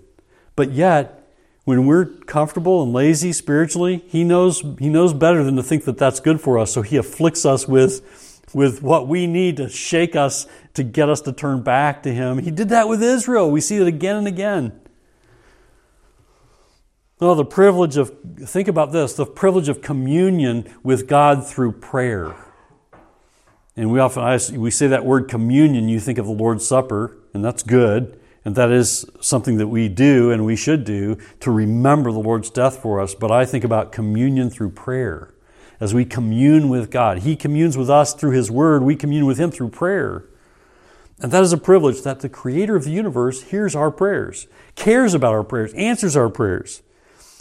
But 0.56 0.72
yet, 0.72 1.28
when 1.66 1.86
we're 1.86 2.06
comfortable 2.06 2.82
and 2.82 2.94
lazy 2.94 3.34
spiritually, 3.34 4.02
he 4.08 4.24
knows, 4.24 4.64
he 4.80 4.88
knows 4.88 5.14
better 5.14 5.44
than 5.44 5.58
to 5.58 5.62
think 5.62 5.84
that 5.84 5.98
that's 5.98 6.22
good 6.22 6.40
for 6.40 6.58
us. 6.58 6.72
So 6.72 6.82
he 6.82 6.96
afflicts 6.96 7.46
us 7.46 7.68
with, 7.68 8.46
with 8.54 8.82
what 8.82 9.10
we 9.10 9.28
need 9.28 9.58
to 9.58 9.68
shake 9.68 10.16
us 10.16 10.48
to 10.76 10.84
get 10.84 11.10
us 11.10 11.20
to 11.24 11.34
turn 11.34 11.64
back 11.64 12.02
to 12.04 12.14
him. 12.14 12.38
He 12.38 12.50
did 12.50 12.70
that 12.70 12.88
with 12.88 13.04
Israel. 13.04 13.52
We 13.52 13.60
see 13.60 13.76
it 13.76 13.86
again 13.86 14.16
and 14.16 14.28
again. 14.30 14.80
Oh, 17.20 17.36
the 17.36 17.44
privilege 17.44 17.98
of, 17.98 18.16
think 18.38 18.70
about 18.70 18.94
this, 18.94 19.16
the 19.16 19.26
privilege 19.26 19.68
of 19.68 19.82
communion 19.82 20.74
with 20.82 21.10
God 21.10 21.46
through 21.46 21.74
prayer. 21.74 22.38
And 23.80 23.90
we 23.94 24.00
often 24.00 24.60
we 24.60 24.72
say 24.72 24.88
that 24.88 25.06
word 25.06 25.30
communion, 25.30 25.88
you 25.88 26.02
think 26.02 26.18
of 26.18 26.26
the 26.26 26.34
Lord's 26.34 26.68
Supper, 26.68 27.16
and 27.34 27.46
that's 27.46 27.64
good. 27.64 28.20
And 28.44 28.54
that 28.56 28.72
is 28.72 29.06
something 29.22 29.56
that 29.56 29.70
we 29.70 29.88
do 29.88 30.32
and 30.32 30.46
we 30.46 30.58
should 30.58 30.84
do 30.84 31.18
to 31.40 31.50
remember 31.50 32.12
the 32.12 32.20
Lord's 32.20 32.50
death 32.50 32.82
for 32.82 33.00
us. 33.00 33.16
But 33.16 33.32
I 33.32 33.46
think 33.46 33.64
about 33.64 33.94
communion 33.94 34.50
through 34.50 34.72
prayer. 34.72 35.34
as 35.80 35.94
we 35.94 36.04
commune 36.04 36.68
with 36.68 36.92
God. 36.92 37.20
He 37.20 37.38
communes 37.38 37.78
with 37.78 37.90
us 37.90 38.14
through 38.14 38.32
His 38.32 38.52
Word, 38.52 38.84
we 38.84 38.98
commune 38.98 39.26
with 39.26 39.38
Him 39.38 39.50
through 39.50 39.70
prayer. 39.70 40.26
And 41.22 41.32
that 41.32 41.42
is 41.42 41.54
a 41.54 41.58
privilege 41.58 42.02
that 42.02 42.20
the 42.20 42.28
Creator 42.28 42.76
of 42.76 42.84
the 42.84 42.92
universe 42.92 43.44
hears 43.44 43.78
our 43.78 43.92
prayers, 43.92 44.48
cares 44.76 45.14
about 45.14 45.34
our 45.34 45.44
prayers, 45.46 45.74
answers 45.76 46.18
our 46.18 46.28
prayers. 46.28 46.82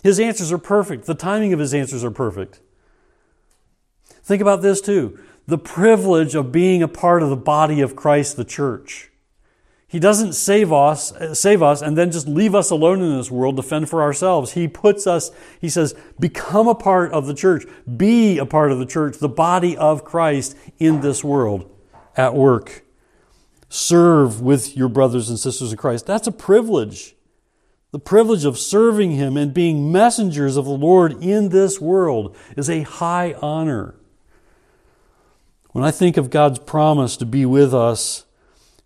His 0.04 0.20
answers 0.20 0.52
are 0.52 0.58
perfect, 0.58 1.06
the 1.06 1.16
timing 1.16 1.52
of 1.52 1.58
His 1.58 1.74
answers 1.74 2.04
are 2.04 2.12
perfect. 2.12 2.60
Think 4.22 4.40
about 4.40 4.62
this 4.62 4.80
too 4.80 5.18
the 5.48 5.58
privilege 5.58 6.34
of 6.34 6.52
being 6.52 6.82
a 6.82 6.88
part 6.88 7.22
of 7.22 7.30
the 7.30 7.36
body 7.36 7.80
of 7.80 7.96
Christ, 7.96 8.36
the 8.36 8.44
church. 8.44 9.10
He 9.86 9.98
doesn't 9.98 10.34
save 10.34 10.70
us, 10.70 11.14
save 11.32 11.62
us 11.62 11.80
and 11.80 11.96
then 11.96 12.10
just 12.10 12.28
leave 12.28 12.54
us 12.54 12.70
alone 12.70 13.00
in 13.00 13.16
this 13.16 13.30
world 13.30 13.56
to 13.56 13.62
fend 13.62 13.88
for 13.88 14.02
ourselves. 14.02 14.52
He 14.52 14.68
puts 14.68 15.06
us, 15.06 15.30
he 15.58 15.70
says, 15.70 15.94
become 16.20 16.68
a 16.68 16.74
part 16.74 17.10
of 17.12 17.26
the 17.26 17.32
church. 17.32 17.64
Be 17.96 18.36
a 18.36 18.44
part 18.44 18.70
of 18.70 18.78
the 18.78 18.84
church, 18.84 19.16
the 19.16 19.28
body 19.30 19.74
of 19.74 20.04
Christ 20.04 20.54
in 20.78 21.00
this 21.00 21.24
world 21.24 21.74
at 22.14 22.34
work. 22.34 22.84
Serve 23.70 24.42
with 24.42 24.76
your 24.76 24.90
brothers 24.90 25.30
and 25.30 25.38
sisters 25.38 25.70
in 25.70 25.78
Christ. 25.78 26.04
That's 26.04 26.26
a 26.26 26.32
privilege. 26.32 27.14
The 27.92 27.98
privilege 27.98 28.44
of 28.44 28.58
serving 28.58 29.12
Him 29.12 29.38
and 29.38 29.54
being 29.54 29.90
messengers 29.90 30.58
of 30.58 30.66
the 30.66 30.72
Lord 30.72 31.24
in 31.24 31.48
this 31.48 31.80
world 31.80 32.36
is 32.54 32.68
a 32.68 32.82
high 32.82 33.34
honor. 33.40 33.94
When 35.78 35.86
I 35.86 35.92
think 35.92 36.16
of 36.16 36.30
God's 36.30 36.58
promise 36.58 37.16
to 37.18 37.24
be 37.24 37.46
with 37.46 37.72
us 37.72 38.24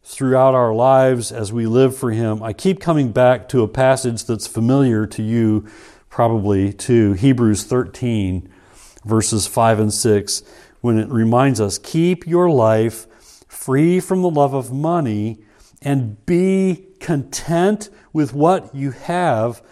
throughout 0.04 0.54
our 0.54 0.74
lives 0.74 1.32
as 1.32 1.50
we 1.50 1.64
live 1.64 1.96
for 1.96 2.10
Him, 2.10 2.42
I 2.42 2.52
keep 2.52 2.80
coming 2.80 3.12
back 3.12 3.48
to 3.48 3.62
a 3.62 3.66
passage 3.66 4.26
that's 4.26 4.46
familiar 4.46 5.06
to 5.06 5.22
you, 5.22 5.66
probably 6.10 6.70
to 6.74 7.14
Hebrews 7.14 7.64
13, 7.64 8.46
verses 9.06 9.46
5 9.46 9.80
and 9.80 9.94
6, 9.94 10.42
when 10.82 10.98
it 10.98 11.08
reminds 11.08 11.62
us 11.62 11.78
keep 11.78 12.26
your 12.26 12.50
life 12.50 13.06
free 13.48 13.98
from 13.98 14.20
the 14.20 14.28
love 14.28 14.52
of 14.52 14.70
money 14.70 15.42
and 15.80 16.26
be 16.26 16.88
content 17.00 17.88
with 18.12 18.34
what 18.34 18.74
you 18.74 18.90
have, 18.90 19.62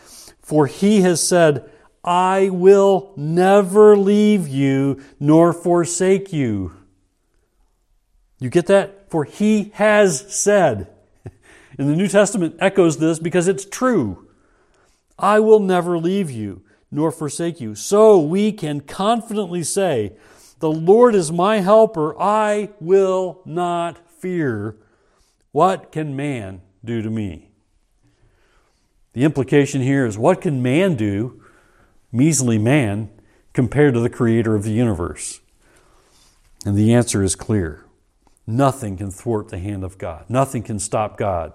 for 0.40 0.66
He 0.66 1.02
has 1.02 1.20
said, 1.20 1.70
I 2.02 2.48
will 2.48 3.12
never 3.14 3.94
leave 3.94 4.48
you 4.48 5.02
nor 5.20 5.52
forsake 5.52 6.32
you. 6.32 6.79
You 8.40 8.50
get 8.50 8.66
that? 8.66 9.10
For 9.10 9.24
he 9.24 9.70
has 9.74 10.34
said. 10.34 10.88
And 11.78 11.88
the 11.88 11.96
New 11.96 12.08
Testament 12.08 12.56
echoes 12.58 12.98
this 12.98 13.18
because 13.18 13.48
it's 13.48 13.64
true. 13.64 14.28
I 15.18 15.40
will 15.40 15.60
never 15.60 15.96
leave 15.98 16.30
you 16.30 16.62
nor 16.90 17.12
forsake 17.12 17.60
you. 17.60 17.74
So 17.74 18.18
we 18.18 18.52
can 18.52 18.80
confidently 18.80 19.62
say, 19.62 20.12
The 20.58 20.70
Lord 20.70 21.14
is 21.14 21.30
my 21.30 21.60
helper. 21.60 22.20
I 22.20 22.70
will 22.80 23.40
not 23.44 23.98
fear. 24.10 24.76
What 25.52 25.92
can 25.92 26.16
man 26.16 26.60
do 26.84 27.02
to 27.02 27.10
me? 27.10 27.50
The 29.12 29.24
implication 29.24 29.80
here 29.80 30.06
is 30.06 30.18
what 30.18 30.40
can 30.40 30.62
man 30.62 30.96
do, 30.96 31.42
measly 32.12 32.58
man, 32.58 33.10
compared 33.52 33.94
to 33.94 34.00
the 34.00 34.10
creator 34.10 34.54
of 34.54 34.62
the 34.62 34.72
universe? 34.72 35.40
And 36.64 36.76
the 36.76 36.92
answer 36.92 37.22
is 37.22 37.34
clear. 37.34 37.84
Nothing 38.50 38.96
can 38.96 39.12
thwart 39.12 39.48
the 39.48 39.60
hand 39.60 39.84
of 39.84 39.96
God. 39.96 40.24
Nothing 40.28 40.64
can 40.64 40.80
stop 40.80 41.16
God 41.16 41.52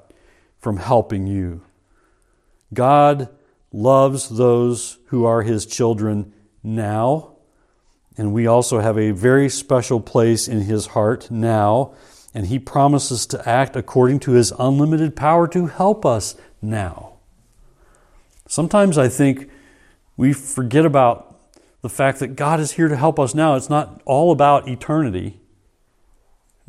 from 0.58 0.77
helping 0.77 1.27
you. 1.27 1.62
God 2.73 3.27
loves 3.73 4.29
those 4.29 4.97
who 5.08 5.25
are 5.25 5.41
his 5.41 5.65
children 5.65 6.34
now, 6.63 7.36
and 8.17 8.34
we 8.34 8.47
also 8.47 8.79
have 8.79 8.97
a 8.97 9.12
very 9.12 9.49
special 9.49 9.99
place 9.99 10.47
in 10.47 10.62
his 10.62 10.88
heart 10.88 11.29
now, 11.29 11.93
and 12.34 12.47
he 12.47 12.60
promises 12.60 13.25
to 13.25 13.47
act 13.49 13.75
according 13.75 14.21
to 14.21 14.31
his 14.31 14.53
unlimited 14.58 15.17
power 15.17 15.49
to 15.49 15.65
help 15.65 16.05
us 16.05 16.36
now. 16.62 17.15
Sometimes 18.47 18.97
I 18.97 19.10
think 19.10 19.49
we 20.15 20.31
forget 20.31 20.86
about 20.86 21.51
the 21.81 21.89
fact 21.89 22.19
that 22.19 22.38
God 22.38 22.62
is 22.62 22.71
here 22.71 22.88
to 22.88 22.95
help 22.95 23.19
us 23.19 23.36
now. 23.36 23.55
It's 23.55 23.69
not 23.69 24.01
all 24.05 24.31
about 24.31 24.69
eternity 24.69 25.41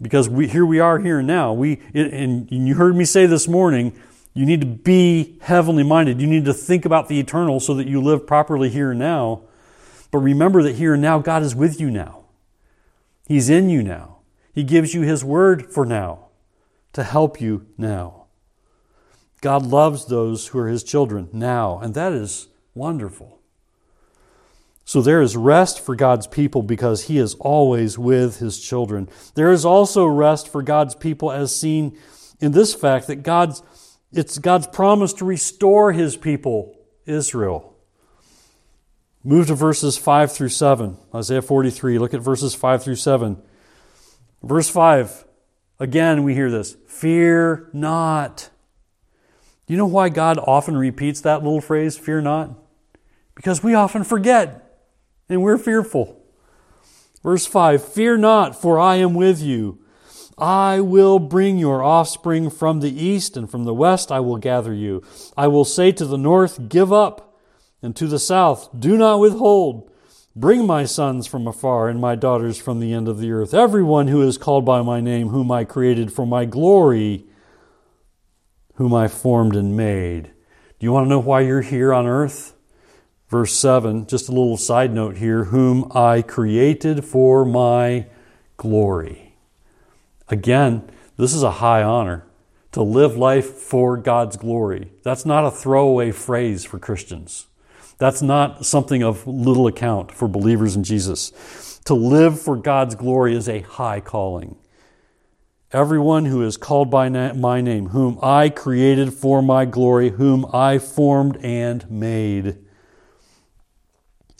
because 0.01 0.29
we, 0.29 0.49
here 0.49 0.67
we 0.67 0.81
are 0.81 0.99
here 0.99 1.19
and 1.19 1.27
now. 1.27 1.53
We, 1.53 1.81
and 1.95 2.51
you 2.51 2.75
heard 2.75 2.95
me 2.97 3.05
say 3.05 3.27
this 3.27 3.49
morning, 3.49 3.99
you 4.35 4.45
need 4.45 4.61
to 4.61 4.67
be 4.67 5.39
heavenly 5.41 5.83
minded. 5.83 6.21
You 6.21 6.27
need 6.27 6.45
to 6.45 6.53
think 6.53 6.85
about 6.85 7.09
the 7.09 7.19
eternal 7.19 7.59
so 7.61 7.75
that 7.75 7.87
you 7.87 8.03
live 8.03 8.27
properly 8.27 8.69
here 8.69 8.91
and 8.91 8.99
now. 8.99 9.43
But 10.11 10.19
remember 10.19 10.63
that 10.63 10.77
here 10.77 10.93
and 10.93 11.03
now, 11.03 11.19
God 11.19 11.43
is 11.43 11.55
with 11.55 11.81
you 11.81 11.91
now. 11.91 12.25
He's 13.27 13.49
in 13.49 13.71
you 13.71 13.83
now. 13.83 14.19
He 14.53 14.63
gives 14.63 14.95
you 14.95 15.03
His 15.03 15.25
word 15.25 15.73
for 15.73 15.85
now 15.85 16.27
to 16.93 17.03
help 17.03 17.41
you 17.41 17.67
now. 17.77 18.27
God 19.41 19.65
loves 19.65 20.07
those 20.07 20.49
who 20.49 20.59
are 20.59 20.69
His 20.69 20.83
children 20.83 21.29
now, 21.33 21.79
and 21.79 21.95
that 21.95 22.13
is 22.13 22.49
wonderful. 22.75 23.36
So 24.87 25.03
there 25.03 25.21
is 25.21 25.37
rest 25.37 25.81
for 25.81 25.97
God's 25.97 26.29
people 26.29 26.63
because 26.63 27.07
He 27.07 27.19
is 27.19 27.35
always 27.35 27.99
with 27.99 28.39
His 28.39 28.61
children. 28.61 29.09
There 29.35 29.51
is 29.51 29.65
also 29.65 30.07
rest 30.07 30.49
for 30.49 30.63
God's 30.63 30.95
people 30.95 31.33
as 31.33 31.55
seen 31.55 31.99
in 32.41 32.53
this 32.53 32.73
fact 32.73 33.09
that 33.09 33.17
God's, 33.17 33.65
it's 34.13 34.39
God's 34.39 34.69
promise 34.69 35.13
to 35.15 35.25
restore 35.25 35.91
His 35.91 36.17
people, 36.17 36.79
Israel. 37.05 37.75
Move 39.25 39.49
to 39.49 39.57
verses 39.57 39.99
5 39.99 40.31
through 40.31 40.51
7. 40.51 40.97
Isaiah 41.13 41.43
43. 41.43 41.99
Look 41.99 42.15
at 42.15 42.21
verses 42.21 42.55
5 42.55 42.85
through 42.85 42.95
7. 42.95 43.43
Verse 44.45 44.69
5. 44.69 45.25
Again, 45.81 46.23
we 46.23 46.35
hear 46.35 46.49
this 46.49 46.77
Fear 46.87 47.71
not. 47.73 48.51
Do 49.67 49.75
you 49.75 49.79
know 49.79 49.87
why 49.87 50.11
God 50.11 50.39
often 50.39 50.77
repeats 50.77 51.23
that 51.23 51.43
little 51.43 51.61
phrase, 51.61 51.99
fear 51.99 52.21
not? 52.21 52.57
Because 53.35 53.65
we 53.65 53.75
often 53.75 54.05
forget 54.05 54.63
and 55.29 55.43
we're 55.43 55.59
fearful. 55.59 56.23
Verse 57.23 57.47
5 57.47 57.83
Fear 57.83 58.19
not, 58.19 58.61
for 58.61 58.79
I 58.79 58.97
am 58.97 59.15
with 59.15 59.41
you. 59.41 59.81
I 60.39 60.81
will 60.81 61.19
bring 61.19 61.59
your 61.59 61.83
offspring 61.83 62.51
from 62.51 62.81
the 62.81 63.03
east, 63.05 63.37
and 63.37 63.51
from 63.51 63.65
the 63.65 63.75
west 63.75 64.13
I 64.13 64.21
will 64.21 64.37
gather 64.37 64.75
you. 64.75 65.03
I 65.37 65.47
will 65.47 65.65
say 65.65 65.93
to 65.93 66.05
the 66.05 66.19
north, 66.19 66.69
Give 66.69 66.93
up, 66.93 67.39
and 67.83 67.97
to 67.97 68.07
the 68.07 68.19
south, 68.19 68.69
Do 68.79 68.97
not 68.99 69.21
withhold. 69.21 69.91
Bring 70.35 70.67
my 70.67 70.85
sons 70.85 71.27
from 71.27 71.47
afar, 71.47 71.89
and 71.89 71.99
my 71.99 72.15
daughters 72.15 72.59
from 72.59 72.79
the 72.79 72.93
end 72.93 73.09
of 73.09 73.19
the 73.19 73.33
earth. 73.33 73.55
Everyone 73.55 74.09
who 74.09 74.21
is 74.21 74.37
called 74.37 74.67
by 74.67 74.83
my 74.83 75.01
name, 75.01 75.29
whom 75.29 75.51
I 75.51 75.65
created 75.65 76.13
for 76.13 76.27
my 76.27 76.45
glory, 76.45 77.25
whom 78.75 78.93
I 78.93 79.09
formed 79.09 79.57
and 79.57 79.75
made. 79.75 80.25
Do 80.79 80.85
you 80.85 80.93
want 80.93 81.07
to 81.07 81.09
know 81.09 81.21
why 81.21 81.41
you're 81.41 81.63
here 81.63 81.95
on 81.95 82.07
earth? 82.07 82.56
Verse 83.29 83.53
7, 83.55 84.07
just 84.07 84.29
a 84.29 84.33
little 84.33 84.57
side 84.57 84.93
note 84.93 85.17
here, 85.17 85.45
whom 85.45 85.91
I 85.93 86.23
created 86.23 87.05
for 87.05 87.45
my 87.45 88.07
glory. 88.57 89.35
Again, 90.29 90.89
this 91.17 91.35
is 91.35 91.43
a 91.43 91.53
high 91.53 91.83
honor 91.83 92.25
to 92.73 92.83
live 92.83 93.17
life 93.17 93.47
for 93.47 93.97
God's 93.97 94.37
glory. 94.37 94.93
That's 95.03 95.27
not 95.27 95.45
a 95.45 95.51
throwaway 95.51 96.13
phrase 96.13 96.65
for 96.65 96.79
Christians. 96.79 97.47
That's 97.99 98.23
not 98.23 98.67
something 98.67 99.03
of 99.03 99.27
little 99.27 99.67
account 99.67 100.13
for 100.13 100.29
believers 100.29 100.77
in 100.77 100.85
Jesus. 100.85 101.81
To 101.87 101.95
live 101.95 102.41
for 102.41 102.57
God's 102.57 102.95
glory 102.95 103.35
is 103.35 103.49
a 103.49 103.61
high 103.61 104.01
calling. 104.01 104.57
Everyone 105.73 106.27
who 106.27 106.43
is 106.43 106.57
called 106.57 106.91
by 106.91 107.09
my 107.09 107.61
name, 107.61 107.89
whom 107.89 108.19
I 108.23 108.51
created 108.51 109.15
for 109.15 109.43
my 109.43 109.65
glory, 109.65 110.11
whom 110.11 110.47
I 110.53 110.79
formed 110.79 111.39
and 111.43 111.91
made. 111.91 112.59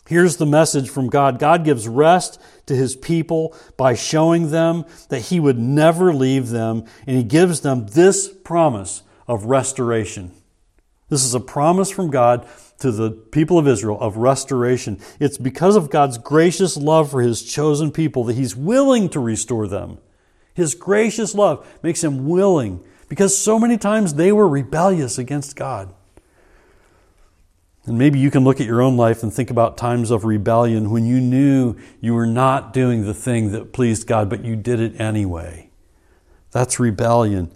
Here's 0.07 0.37
the 0.37 0.47
message 0.47 0.89
from 0.89 1.09
God 1.09 1.39
God 1.39 1.65
gives 1.65 1.89
rest 1.89 2.41
to 2.67 2.75
his 2.75 2.95
people 2.97 3.57
by 3.77 3.95
showing 3.95 4.51
them 4.51 4.85
that 5.09 5.21
he 5.21 5.41
would 5.41 5.59
never 5.59 6.13
leave 6.15 6.49
them, 6.49 6.85
and 7.07 7.17
he 7.17 7.25
gives 7.25 7.61
them 7.61 7.87
this 7.89 8.29
promise 8.29 9.03
of 9.27 9.47
restoration. 9.47 10.33
This 11.09 11.25
is 11.25 11.35
a 11.35 11.41
promise 11.41 11.91
from 11.91 12.11
God 12.11 12.49
to 12.79 12.91
the 12.91 13.11
people 13.11 13.59
of 13.59 13.67
Israel 13.67 13.99
of 14.01 14.17
restoration. 14.17 15.01
It's 15.19 15.39
because 15.39 15.77
of 15.77 15.91
God's 15.91 16.19
gracious 16.19 16.77
love 16.77 17.11
for 17.11 17.23
his 17.23 17.43
chosen 17.43 17.91
people 17.91 18.25
that 18.25 18.37
he's 18.37 18.57
willing 18.57 19.09
to 19.11 19.21
restore 19.21 19.67
them. 19.67 19.99
His 20.55 20.75
gracious 20.75 21.35
love 21.35 21.67
makes 21.83 22.03
him 22.03 22.27
willing 22.27 22.83
because 23.09 23.37
so 23.37 23.59
many 23.59 23.79
times 23.79 24.15
they 24.15 24.33
were 24.33 24.49
rebellious 24.49 25.19
against 25.19 25.57
God. 25.57 25.93
And 27.87 27.97
maybe 27.97 28.19
you 28.19 28.33
can 28.33 28.43
look 28.43 28.61
at 28.61 28.67
your 28.67 28.83
own 28.83 28.97
life 28.97 29.23
and 29.23 29.33
think 29.33 29.49
about 29.49 29.77
times 29.77 30.11
of 30.11 30.25
rebellion 30.25 30.91
when 30.91 31.07
you 31.07 31.21
knew 31.21 31.77
you 32.01 32.15
were 32.15 32.27
not 32.27 32.73
doing 32.73 33.05
the 33.05 33.15
thing 33.15 33.53
that 33.53 33.73
pleased 33.73 34.09
God, 34.09 34.29
but 34.29 34.45
you 34.45 34.57
did 34.57 34.81
it 34.81 35.01
anyway. 35.01 35.71
That's 36.51 36.81
rebellion. 36.81 37.53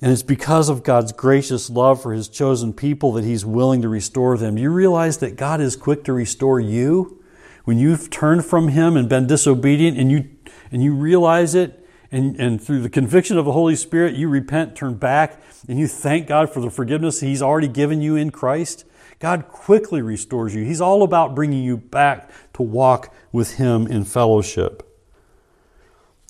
And 0.00 0.12
it's 0.12 0.22
because 0.22 0.68
of 0.68 0.84
God's 0.84 1.12
gracious 1.12 1.70
love 1.70 2.02
for 2.02 2.12
His 2.12 2.28
chosen 2.28 2.72
people 2.72 3.12
that 3.12 3.24
He's 3.24 3.44
willing 3.44 3.82
to 3.82 3.88
restore 3.88 4.36
them. 4.36 4.58
You 4.58 4.70
realize 4.70 5.18
that 5.18 5.36
God 5.36 5.60
is 5.60 5.76
quick 5.76 6.04
to 6.04 6.12
restore 6.12 6.60
you 6.60 7.22
when 7.64 7.78
you've 7.78 8.10
turned 8.10 8.44
from 8.44 8.68
Him 8.68 8.96
and 8.96 9.08
been 9.08 9.26
disobedient 9.26 9.98
and 9.98 10.12
you, 10.12 10.28
and 10.70 10.82
you 10.82 10.94
realize 10.94 11.54
it, 11.54 11.86
and, 12.10 12.36
and 12.40 12.62
through 12.62 12.80
the 12.80 12.88
conviction 12.88 13.36
of 13.38 13.44
the 13.44 13.52
Holy 13.52 13.76
Spirit, 13.76 14.14
you 14.14 14.28
repent, 14.28 14.76
turn 14.76 14.94
back, 14.94 15.42
and 15.66 15.78
you 15.78 15.86
thank 15.86 16.26
God 16.26 16.50
for 16.50 16.60
the 16.60 16.70
forgiveness 16.70 17.20
He's 17.20 17.42
already 17.42 17.68
given 17.68 18.00
you 18.00 18.14
in 18.14 18.30
Christ, 18.30 18.84
God 19.18 19.48
quickly 19.48 20.00
restores 20.00 20.54
you. 20.54 20.64
He's 20.64 20.80
all 20.80 21.02
about 21.02 21.34
bringing 21.34 21.64
you 21.64 21.76
back 21.76 22.30
to 22.54 22.62
walk 22.62 23.12
with 23.32 23.54
Him 23.54 23.86
in 23.86 24.04
fellowship. 24.04 24.84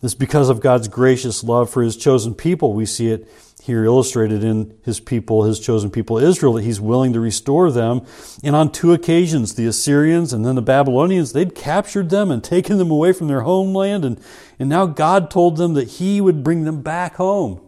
It's 0.03 0.15
because 0.15 0.49
of 0.49 0.61
God's 0.61 0.89
gracious 0.89 1.43
love 1.43 1.69
for 1.69 1.83
His 1.83 1.97
chosen 1.97 2.35
people. 2.35 2.73
We 2.73 2.87
see 2.87 3.09
it 3.09 3.29
here 3.63 3.85
illustrated 3.85 4.45
in 4.45 4.79
His 4.85 5.01
people, 5.01 5.43
His 5.43 5.61
chosen 5.61 5.91
people, 5.91 6.19
Israel, 6.19 6.55
that 6.55 6.63
He's 6.63 6.81
willing 6.81 7.13
to 7.13 7.21
restore 7.21 7.71
them. 7.71 8.07
And 8.43 8.55
on 8.55 8.71
two 8.71 8.93
occasions, 8.93 9.55
the 9.55 9.67
Assyrians 9.67 10.33
and 10.33 10.47
then 10.47 10.55
the 10.55 10.63
Babylonians, 10.63 11.33
they'd 11.33 11.55
captured 11.55 12.11
them 12.11 12.31
and 12.31 12.43
taken 12.43 12.79
them 12.79 12.91
away 12.91 13.13
from 13.13 13.27
their 13.27 13.43
homeland. 13.43 14.05
And, 14.05 14.21
and 14.59 14.69
now 14.69 14.87
God 14.87 15.31
told 15.31 15.57
them 15.57 15.75
that 15.75 15.89
He 15.89 16.21
would 16.21 16.45
bring 16.45 16.65
them 16.65 16.81
back 16.81 17.17
home. 17.17 17.61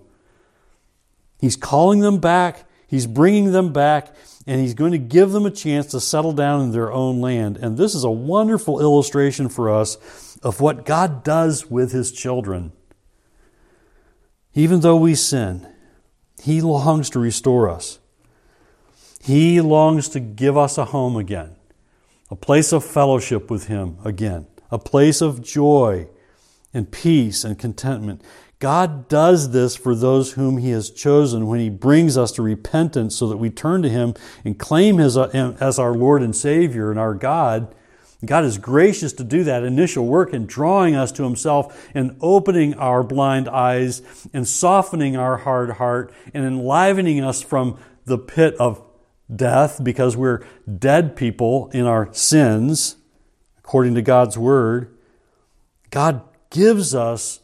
He's 1.40 1.56
calling 1.56 2.00
them 2.00 2.18
back, 2.18 2.64
He's 2.90 3.06
bringing 3.06 3.52
them 3.52 3.72
back, 3.72 4.12
and 4.48 4.60
He's 4.60 4.74
going 4.74 4.90
to 4.90 4.98
give 4.98 5.30
them 5.30 5.46
a 5.46 5.50
chance 5.50 5.86
to 5.92 6.00
settle 6.00 6.32
down 6.32 6.60
in 6.60 6.72
their 6.72 6.92
own 6.92 7.20
land. 7.20 7.56
And 7.56 7.78
this 7.78 7.94
is 7.94 8.02
a 8.02 8.10
wonderful 8.10 8.80
illustration 8.80 9.48
for 9.48 9.70
us 9.70 9.96
of 10.42 10.60
what 10.60 10.84
God 10.84 11.22
does 11.22 11.70
with 11.70 11.92
his 11.92 12.10
children. 12.10 12.72
Even 14.54 14.80
though 14.80 14.96
we 14.96 15.14
sin, 15.14 15.68
he 16.42 16.60
longs 16.60 17.10
to 17.10 17.20
restore 17.20 17.68
us. 17.68 18.00
He 19.22 19.60
longs 19.60 20.08
to 20.08 20.20
give 20.20 20.56
us 20.56 20.78
a 20.78 20.86
home 20.86 21.16
again, 21.16 21.54
a 22.28 22.36
place 22.36 22.72
of 22.72 22.84
fellowship 22.84 23.50
with 23.50 23.68
him 23.68 23.98
again, 24.04 24.48
a 24.70 24.78
place 24.78 25.20
of 25.20 25.42
joy 25.42 26.08
and 26.74 26.90
peace 26.90 27.44
and 27.44 27.56
contentment. 27.56 28.22
God 28.60 29.08
does 29.08 29.50
this 29.50 29.74
for 29.74 29.94
those 29.94 30.32
whom 30.32 30.58
He 30.58 30.70
has 30.70 30.90
chosen 30.90 31.48
when 31.48 31.58
He 31.58 31.70
brings 31.70 32.16
us 32.16 32.30
to 32.32 32.42
repentance 32.42 33.16
so 33.16 33.26
that 33.26 33.38
we 33.38 33.50
turn 33.50 33.82
to 33.82 33.88
Him 33.88 34.14
and 34.44 34.58
claim 34.58 35.00
uh, 35.00 35.28
Him 35.28 35.56
as 35.58 35.78
our 35.78 35.94
Lord 35.94 36.22
and 36.22 36.36
Savior 36.36 36.90
and 36.90 37.00
our 37.00 37.14
God 37.14 37.74
God 38.24 38.44
is 38.44 38.58
gracious 38.58 39.14
to 39.14 39.24
do 39.24 39.44
that 39.44 39.64
initial 39.64 40.06
work 40.06 40.34
in 40.34 40.46
drawing 40.46 40.94
us 40.94 41.10
to 41.12 41.22
Himself 41.22 41.88
and 41.94 42.16
opening 42.20 42.74
our 42.74 43.02
blind 43.02 43.48
eyes 43.48 44.02
and 44.32 44.46
softening 44.46 45.16
our 45.16 45.38
hard 45.38 45.72
heart 45.72 46.12
and 46.34 46.44
enlivening 46.44 47.24
us 47.24 47.42
from 47.42 47.78
the 48.04 48.18
pit 48.18 48.54
of 48.56 48.82
death 49.34 49.82
because 49.82 50.16
we're 50.16 50.44
dead 50.78 51.16
people 51.16 51.70
in 51.72 51.86
our 51.86 52.12
sins, 52.12 52.96
according 53.58 53.94
to 53.94 54.02
God's 54.02 54.36
Word. 54.36 54.94
God 55.90 56.22
gives 56.50 56.94
us 56.94 57.40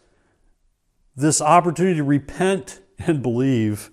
this 1.17 1.41
opportunity 1.41 1.97
to 1.97 2.05
repent 2.05 2.81
and 2.99 3.23
believe. 3.23 3.91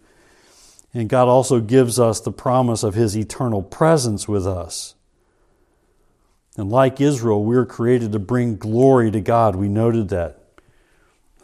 And 0.93 1.09
God 1.09 1.27
also 1.27 1.59
gives 1.59 1.99
us 1.99 2.19
the 2.19 2.31
promise 2.31 2.83
of 2.83 2.93
His 2.93 3.17
eternal 3.17 3.63
presence 3.63 4.27
with 4.27 4.45
us. 4.45 4.95
And 6.55 6.69
like 6.69 7.01
Israel, 7.01 7.43
we 7.43 7.55
are 7.55 7.65
created 7.65 8.11
to 8.11 8.19
bring 8.19 8.57
glory 8.57 9.09
to 9.09 9.21
God. 9.21 9.55
We 9.55 9.67
noted 9.67 10.09
that. 10.09 10.39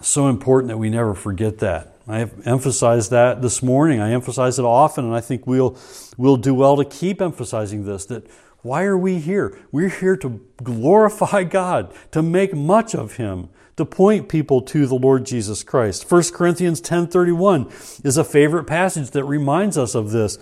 so 0.02 0.28
important 0.28 0.70
that 0.70 0.78
we 0.78 0.90
never 0.90 1.14
forget 1.14 1.58
that. 1.60 1.96
I 2.08 2.20
have 2.20 2.48
emphasized 2.48 3.12
that 3.12 3.42
this 3.42 3.62
morning. 3.62 4.00
I 4.00 4.12
emphasize 4.12 4.58
it 4.60 4.66
often, 4.66 5.06
and 5.06 5.16
I 5.16 5.22
think 5.22 5.46
we'll, 5.46 5.78
we'll 6.18 6.38
do 6.38 6.54
well 6.54 6.78
to 6.78 6.86
keep 6.86 7.22
emphasizing 7.22 7.86
this 7.86 8.06
that 8.06 8.28
why 8.62 8.84
are 8.84 8.98
we 8.98 9.20
here? 9.20 9.58
We're 9.72 9.90
here 9.90 10.18
to 10.18 10.42
glorify 10.62 11.44
God, 11.44 11.94
to 12.12 12.22
make 12.22 12.54
much 12.54 12.94
of 12.94 13.18
Him, 13.18 13.50
to 13.80 13.86
point 13.86 14.28
people 14.28 14.62
to 14.62 14.86
the 14.86 14.96
Lord 14.96 15.26
Jesus 15.26 15.64
Christ. 15.64 16.04
1 16.04 16.34
Corinthians 16.34 16.82
10:31 16.82 17.66
is 18.04 18.18
a 18.18 18.26
favorite 18.26 18.66
passage 18.66 19.12
that 19.12 19.24
reminds 19.24 19.78
us 19.78 19.96
of 19.96 20.12
this. 20.12 20.38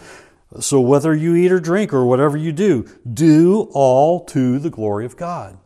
So 0.60 0.82
whether 0.82 1.14
you 1.14 1.36
eat 1.36 1.52
or 1.52 1.60
drink 1.60 1.94
or 1.94 2.04
whatever 2.04 2.36
you 2.36 2.52
do, 2.52 2.88
do 3.08 3.70
all 3.74 4.22
to 4.26 4.58
the 4.58 4.72
glory 4.72 5.06
of 5.06 5.18
God. 5.18 5.60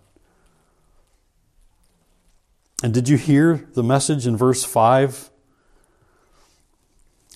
And 2.84 2.94
did 2.94 3.08
you 3.08 3.16
hear 3.16 3.70
the 3.74 3.84
message 3.84 4.28
in 4.28 4.36
verse 4.36 4.66
5? 4.66 5.30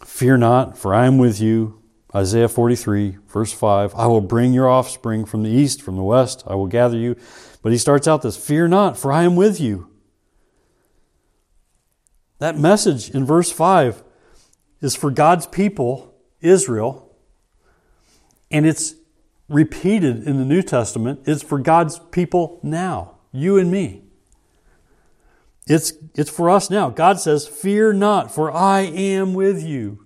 Fear 0.04 0.38
not, 0.38 0.78
for 0.78 0.94
I 0.94 1.06
am 1.06 1.18
with 1.18 1.40
you. 1.40 1.82
Isaiah 2.14 2.50
43, 2.50 3.20
verse 3.30 3.54
5. 3.54 3.96
I 3.96 4.08
will 4.08 4.20
bring 4.20 4.52
your 4.52 4.68
offspring 4.68 5.24
from 5.24 5.44
the 5.44 5.50
east, 5.50 5.82
from 5.82 5.96
the 5.96 6.04
west. 6.04 6.44
I 6.46 6.56
will 6.56 6.68
gather 6.68 6.98
you. 6.98 7.16
But 7.62 7.72
he 7.72 7.78
starts 7.78 8.06
out 8.06 8.22
this 8.22 8.36
Fear 8.36 8.68
not, 8.68 8.98
for 8.98 9.14
I 9.14 9.24
am 9.24 9.38
with 9.38 9.62
you. 9.62 9.95
That 12.46 12.60
message 12.60 13.10
in 13.10 13.26
verse 13.26 13.52
5 13.52 14.04
is 14.80 14.96
for 14.96 15.10
God's 15.10 15.48
people, 15.48 16.14
Israel, 16.42 17.12
and 18.52 18.68
it's 18.68 18.94
repeated 19.50 20.28
in 20.28 20.38
the 20.38 20.46
New 20.46 20.62
Testament. 20.62 21.22
It's 21.26 21.42
for 21.42 21.58
God's 21.58 21.98
people 22.12 22.60
now, 22.62 23.16
you 23.32 23.58
and 23.58 23.72
me. 23.72 24.04
It's, 25.66 25.94
it's 26.14 26.30
for 26.30 26.52
us 26.52 26.70
now. 26.70 26.92
God 26.92 27.20
says, 27.20 27.48
Fear 27.48 27.94
not, 27.94 28.30
for 28.30 28.52
I 28.52 28.82
am 28.82 29.34
with 29.34 29.64
you. 29.64 30.06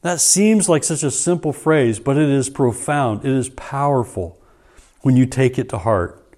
That 0.00 0.20
seems 0.20 0.70
like 0.70 0.84
such 0.84 1.02
a 1.02 1.10
simple 1.10 1.52
phrase, 1.52 2.00
but 2.00 2.16
it 2.16 2.30
is 2.30 2.48
profound. 2.48 3.26
It 3.26 3.32
is 3.32 3.50
powerful 3.50 4.40
when 5.02 5.18
you 5.18 5.26
take 5.26 5.58
it 5.58 5.68
to 5.68 5.76
heart. 5.76 6.34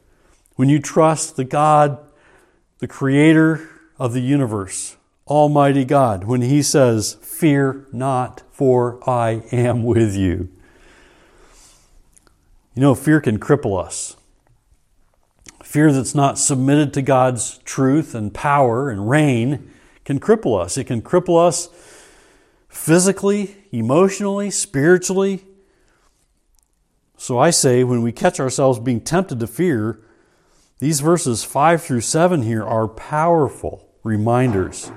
When 0.57 0.69
you 0.69 0.81
trust 0.81 1.37
the 1.37 1.45
God, 1.45 2.01
the 2.81 2.89
creator 2.89 3.71
of 3.99 4.13
the 4.13 4.21
universe, 4.21 4.97
Almighty 5.27 5.85
God, 5.85 6.25
when 6.25 6.43
He 6.43 6.63
says, 6.63 7.15
Fear 7.23 7.87
not, 7.93 8.43
for 8.51 8.99
I 9.09 9.43
am 9.53 9.83
with 9.83 10.15
you. 10.15 10.49
You 12.75 12.83
know, 12.83 12.95
fear 12.95 13.21
can 13.21 13.39
cripple 13.39 13.83
us. 13.83 14.17
Fear 15.63 15.93
that's 15.93 16.15
not 16.15 16.39
submitted 16.39 16.93
to 16.95 17.03
God's 17.03 17.59
truth 17.59 18.15
and 18.15 18.33
power 18.33 18.91
and 18.91 19.09
reign 19.09 19.71
can 20.05 20.21
cripple 20.21 20.61
us. 20.61 20.77
It 20.77 20.85
can 20.85 21.03
cripple 21.03 21.45
us 21.45 21.69
physically, 22.69 23.57
emotionally, 23.73 24.51
spiritually. 24.51 25.45
So 27.17 27.39
I 27.39 27.51
say, 27.51 27.83
when 27.83 28.03
we 28.03 28.13
catch 28.13 28.39
ourselves 28.39 28.79
being 28.79 29.01
tempted 29.01 29.41
to 29.41 29.47
fear, 29.47 30.01
these 30.79 31.01
verses 31.01 31.43
5 31.43 31.83
through 31.83 32.03
7 32.03 32.43
here 32.43 32.63
are 32.63 32.87
powerful 32.87 33.86
reminders. 34.07 34.91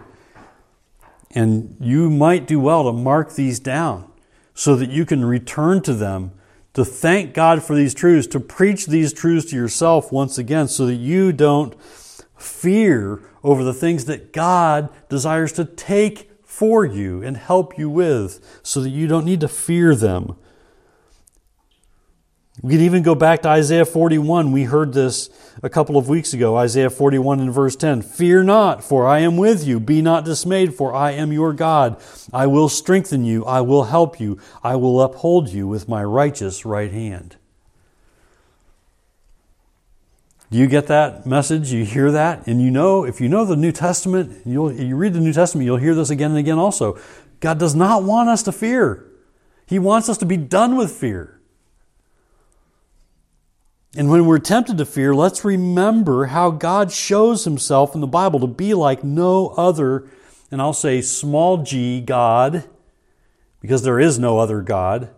And 1.31 1.75
you 1.79 2.09
might 2.09 2.47
do 2.47 2.59
well 2.59 2.85
to 2.85 2.93
mark 2.93 3.33
these 3.33 3.59
down 3.59 4.09
so 4.53 4.75
that 4.75 4.89
you 4.89 5.05
can 5.05 5.25
return 5.25 5.81
to 5.81 5.93
them 5.93 6.31
to 6.73 6.85
thank 6.85 7.33
God 7.33 7.63
for 7.63 7.75
these 7.75 7.93
truths, 7.93 8.27
to 8.27 8.39
preach 8.39 8.85
these 8.85 9.11
truths 9.11 9.49
to 9.49 9.55
yourself 9.55 10.11
once 10.11 10.37
again 10.37 10.67
so 10.67 10.85
that 10.85 10.95
you 10.95 11.33
don't 11.33 11.75
fear 12.37 13.21
over 13.43 13.63
the 13.63 13.73
things 13.73 14.05
that 14.05 14.31
God 14.31 14.89
desires 15.09 15.51
to 15.53 15.65
take 15.65 16.31
for 16.43 16.85
you 16.85 17.23
and 17.23 17.37
help 17.37 17.77
you 17.77 17.89
with 17.89 18.59
so 18.63 18.81
that 18.81 18.89
you 18.89 19.07
don't 19.07 19.25
need 19.25 19.41
to 19.41 19.47
fear 19.47 19.95
them. 19.95 20.35
We 22.61 22.73
can 22.73 22.81
even 22.81 23.03
go 23.03 23.15
back 23.15 23.41
to 23.43 23.49
Isaiah 23.49 23.85
41. 23.85 24.51
We 24.51 24.63
heard 24.63 24.93
this 24.93 25.29
a 25.63 25.69
couple 25.69 25.95
of 25.97 26.09
weeks 26.09 26.33
ago. 26.33 26.57
Isaiah 26.57 26.89
41 26.89 27.39
and 27.39 27.53
verse 27.53 27.75
10. 27.77 28.01
Fear 28.01 28.43
not, 28.43 28.83
for 28.83 29.07
I 29.07 29.19
am 29.19 29.37
with 29.37 29.65
you. 29.65 29.79
Be 29.79 30.01
not 30.01 30.25
dismayed, 30.25 30.73
for 30.73 30.93
I 30.93 31.11
am 31.11 31.31
your 31.31 31.53
God. 31.53 32.01
I 32.33 32.47
will 32.47 32.67
strengthen 32.67 33.23
you. 33.23 33.45
I 33.45 33.61
will 33.61 33.85
help 33.85 34.19
you. 34.19 34.39
I 34.61 34.75
will 34.75 35.01
uphold 35.01 35.49
you 35.49 35.67
with 35.67 35.87
my 35.87 36.03
righteous 36.03 36.65
right 36.65 36.91
hand. 36.91 37.37
Do 40.51 40.57
you 40.57 40.67
get 40.67 40.87
that 40.87 41.25
message? 41.25 41.71
You 41.71 41.85
hear 41.85 42.11
that? 42.11 42.45
And 42.45 42.61
you 42.61 42.71
know, 42.71 43.05
if 43.05 43.21
you 43.21 43.29
know 43.29 43.45
the 43.45 43.55
New 43.55 43.71
Testament, 43.71 44.41
you'll, 44.45 44.73
you 44.73 44.97
read 44.97 45.13
the 45.13 45.21
New 45.21 45.33
Testament, 45.33 45.65
you'll 45.65 45.77
hear 45.77 45.95
this 45.95 46.09
again 46.09 46.31
and 46.31 46.39
again 46.39 46.57
also. 46.57 46.99
God 47.39 47.57
does 47.57 47.75
not 47.75 48.03
want 48.03 48.27
us 48.27 48.43
to 48.43 48.51
fear. 48.51 49.05
He 49.65 49.79
wants 49.79 50.09
us 50.09 50.17
to 50.17 50.25
be 50.25 50.35
done 50.35 50.75
with 50.75 50.91
fear. 50.91 51.38
And 53.99 54.09
when 54.09 54.27
we're 54.27 54.39
tempted 54.39 54.77
to 54.77 54.85
fear, 54.85 55.13
let's 55.13 55.43
remember 55.43 56.27
how 56.27 56.51
God 56.51 56.89
shows 56.89 57.43
himself 57.43 57.93
in 57.93 57.99
the 57.99 58.07
Bible 58.07 58.39
to 58.39 58.47
be 58.47 58.73
like 58.73 59.03
no 59.03 59.49
other, 59.57 60.07
and 60.49 60.61
I'll 60.61 60.71
say 60.71 61.01
small 61.01 61.63
g 61.63 61.99
God, 61.99 62.63
because 63.59 63.83
there 63.83 63.99
is 63.99 64.17
no 64.17 64.39
other 64.39 64.61
God. 64.61 65.09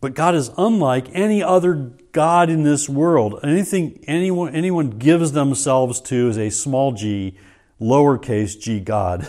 But 0.00 0.14
God 0.14 0.36
is 0.36 0.52
unlike 0.56 1.08
any 1.12 1.42
other 1.42 1.74
God 2.12 2.50
in 2.50 2.62
this 2.62 2.88
world. 2.88 3.40
Anything 3.42 3.98
anyone, 4.06 4.54
anyone 4.54 4.90
gives 4.90 5.32
themselves 5.32 6.00
to 6.02 6.28
is 6.28 6.38
a 6.38 6.50
small 6.50 6.92
g, 6.92 7.36
lowercase 7.80 8.60
g 8.60 8.78
God. 8.78 9.28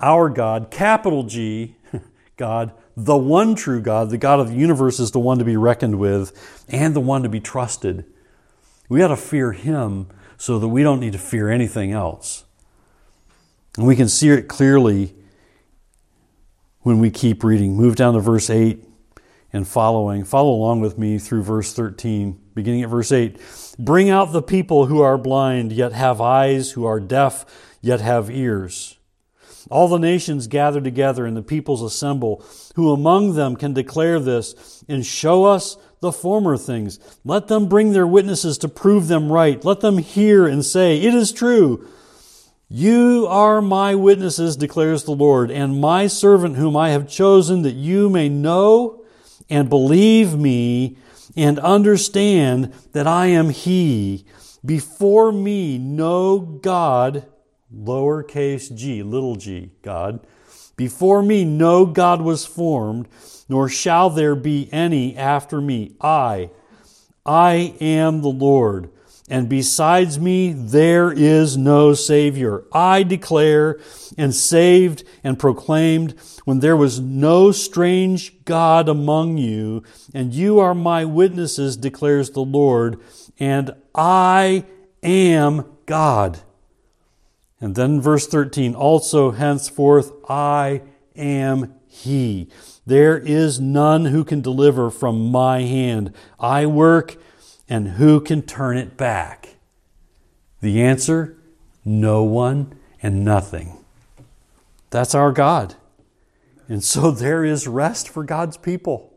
Our 0.00 0.28
God, 0.28 0.72
capital 0.72 1.22
G, 1.22 1.76
God, 2.36 2.72
the 3.04 3.16
one 3.16 3.54
true 3.54 3.80
God, 3.80 4.10
the 4.10 4.18
God 4.18 4.40
of 4.40 4.48
the 4.48 4.56
universe, 4.56 4.98
is 4.98 5.12
the 5.12 5.20
one 5.20 5.38
to 5.38 5.44
be 5.44 5.56
reckoned 5.56 5.98
with 5.98 6.64
and 6.68 6.94
the 6.94 7.00
one 7.00 7.22
to 7.22 7.28
be 7.28 7.40
trusted. 7.40 8.04
We 8.88 8.98
got 8.98 9.08
to 9.08 9.16
fear 9.16 9.52
Him 9.52 10.08
so 10.36 10.58
that 10.58 10.68
we 10.68 10.82
don't 10.82 10.98
need 10.98 11.12
to 11.12 11.18
fear 11.18 11.48
anything 11.48 11.92
else. 11.92 12.44
And 13.76 13.86
we 13.86 13.94
can 13.94 14.08
see 14.08 14.30
it 14.30 14.48
clearly 14.48 15.14
when 16.80 16.98
we 16.98 17.10
keep 17.10 17.44
reading. 17.44 17.76
Move 17.76 17.94
down 17.94 18.14
to 18.14 18.20
verse 18.20 18.50
8 18.50 18.82
and 19.52 19.66
following. 19.66 20.24
Follow 20.24 20.50
along 20.50 20.80
with 20.80 20.98
me 20.98 21.18
through 21.18 21.44
verse 21.44 21.72
13, 21.72 22.40
beginning 22.54 22.82
at 22.82 22.90
verse 22.90 23.12
8. 23.12 23.40
Bring 23.78 24.10
out 24.10 24.32
the 24.32 24.42
people 24.42 24.86
who 24.86 25.00
are 25.00 25.16
blind, 25.16 25.70
yet 25.70 25.92
have 25.92 26.20
eyes, 26.20 26.72
who 26.72 26.84
are 26.84 26.98
deaf, 26.98 27.46
yet 27.80 28.00
have 28.00 28.28
ears. 28.28 28.97
All 29.70 29.88
the 29.88 29.98
nations 29.98 30.46
gather 30.46 30.80
together 30.80 31.26
and 31.26 31.36
the 31.36 31.42
peoples 31.42 31.82
assemble. 31.82 32.44
Who 32.74 32.92
among 32.92 33.34
them 33.34 33.56
can 33.56 33.72
declare 33.72 34.18
this 34.20 34.84
and 34.88 35.04
show 35.04 35.44
us 35.44 35.76
the 36.00 36.12
former 36.12 36.56
things? 36.56 36.98
Let 37.24 37.48
them 37.48 37.68
bring 37.68 37.92
their 37.92 38.06
witnesses 38.06 38.58
to 38.58 38.68
prove 38.68 39.08
them 39.08 39.30
right. 39.30 39.64
Let 39.64 39.80
them 39.80 39.98
hear 39.98 40.46
and 40.46 40.64
say, 40.64 40.98
It 40.98 41.14
is 41.14 41.32
true. 41.32 41.86
You 42.70 43.26
are 43.28 43.62
my 43.62 43.94
witnesses, 43.94 44.56
declares 44.56 45.04
the 45.04 45.12
Lord, 45.12 45.50
and 45.50 45.80
my 45.80 46.06
servant 46.06 46.56
whom 46.56 46.76
I 46.76 46.90
have 46.90 47.08
chosen 47.08 47.62
that 47.62 47.72
you 47.72 48.10
may 48.10 48.28
know 48.28 49.04
and 49.48 49.70
believe 49.70 50.36
me 50.38 50.98
and 51.34 51.58
understand 51.60 52.74
that 52.92 53.06
I 53.06 53.26
am 53.26 53.48
He. 53.50 54.26
Before 54.64 55.32
me, 55.32 55.78
no 55.78 56.38
God 56.38 57.26
lowercase 57.74 58.74
g, 58.74 59.02
little 59.02 59.36
g, 59.36 59.70
God. 59.82 60.26
Before 60.76 61.22
me 61.22 61.44
no 61.44 61.86
God 61.86 62.22
was 62.22 62.46
formed, 62.46 63.08
nor 63.48 63.68
shall 63.68 64.10
there 64.10 64.36
be 64.36 64.68
any 64.72 65.16
after 65.16 65.60
me. 65.60 65.96
I, 66.00 66.50
I 67.26 67.74
am 67.80 68.22
the 68.22 68.28
Lord, 68.28 68.90
and 69.28 69.48
besides 69.48 70.18
me 70.20 70.52
there 70.52 71.10
is 71.10 71.56
no 71.56 71.94
Savior. 71.94 72.64
I 72.72 73.02
declare 73.02 73.80
and 74.16 74.34
saved 74.34 75.04
and 75.24 75.38
proclaimed 75.38 76.14
when 76.44 76.60
there 76.60 76.76
was 76.76 77.00
no 77.00 77.50
strange 77.50 78.44
God 78.44 78.88
among 78.88 79.36
you, 79.36 79.82
and 80.14 80.32
you 80.32 80.60
are 80.60 80.74
my 80.74 81.04
witnesses, 81.04 81.76
declares 81.76 82.30
the 82.30 82.40
Lord, 82.40 83.00
and 83.38 83.74
I 83.94 84.64
am 85.02 85.64
God. 85.86 86.40
And 87.60 87.74
then 87.74 88.00
verse 88.00 88.26
13, 88.26 88.74
also 88.74 89.32
henceforth 89.32 90.12
I 90.28 90.82
am 91.16 91.74
he. 91.86 92.48
There 92.86 93.18
is 93.18 93.58
none 93.58 94.06
who 94.06 94.24
can 94.24 94.40
deliver 94.40 94.90
from 94.90 95.30
my 95.30 95.62
hand. 95.62 96.14
I 96.38 96.66
work, 96.66 97.16
and 97.68 97.88
who 97.88 98.20
can 98.20 98.42
turn 98.42 98.76
it 98.76 98.96
back? 98.96 99.56
The 100.60 100.82
answer 100.82 101.36
no 101.84 102.22
one 102.22 102.78
and 103.02 103.24
nothing. 103.24 103.78
That's 104.90 105.14
our 105.14 105.32
God. 105.32 105.74
And 106.68 106.84
so 106.84 107.10
there 107.12 107.44
is 107.44 107.66
rest 107.66 108.08
for 108.08 108.24
God's 108.24 108.56
people. 108.56 109.12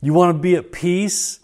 You 0.00 0.12
want 0.12 0.36
to 0.36 0.40
be 0.40 0.54
at 0.54 0.70
peace? 0.70 1.40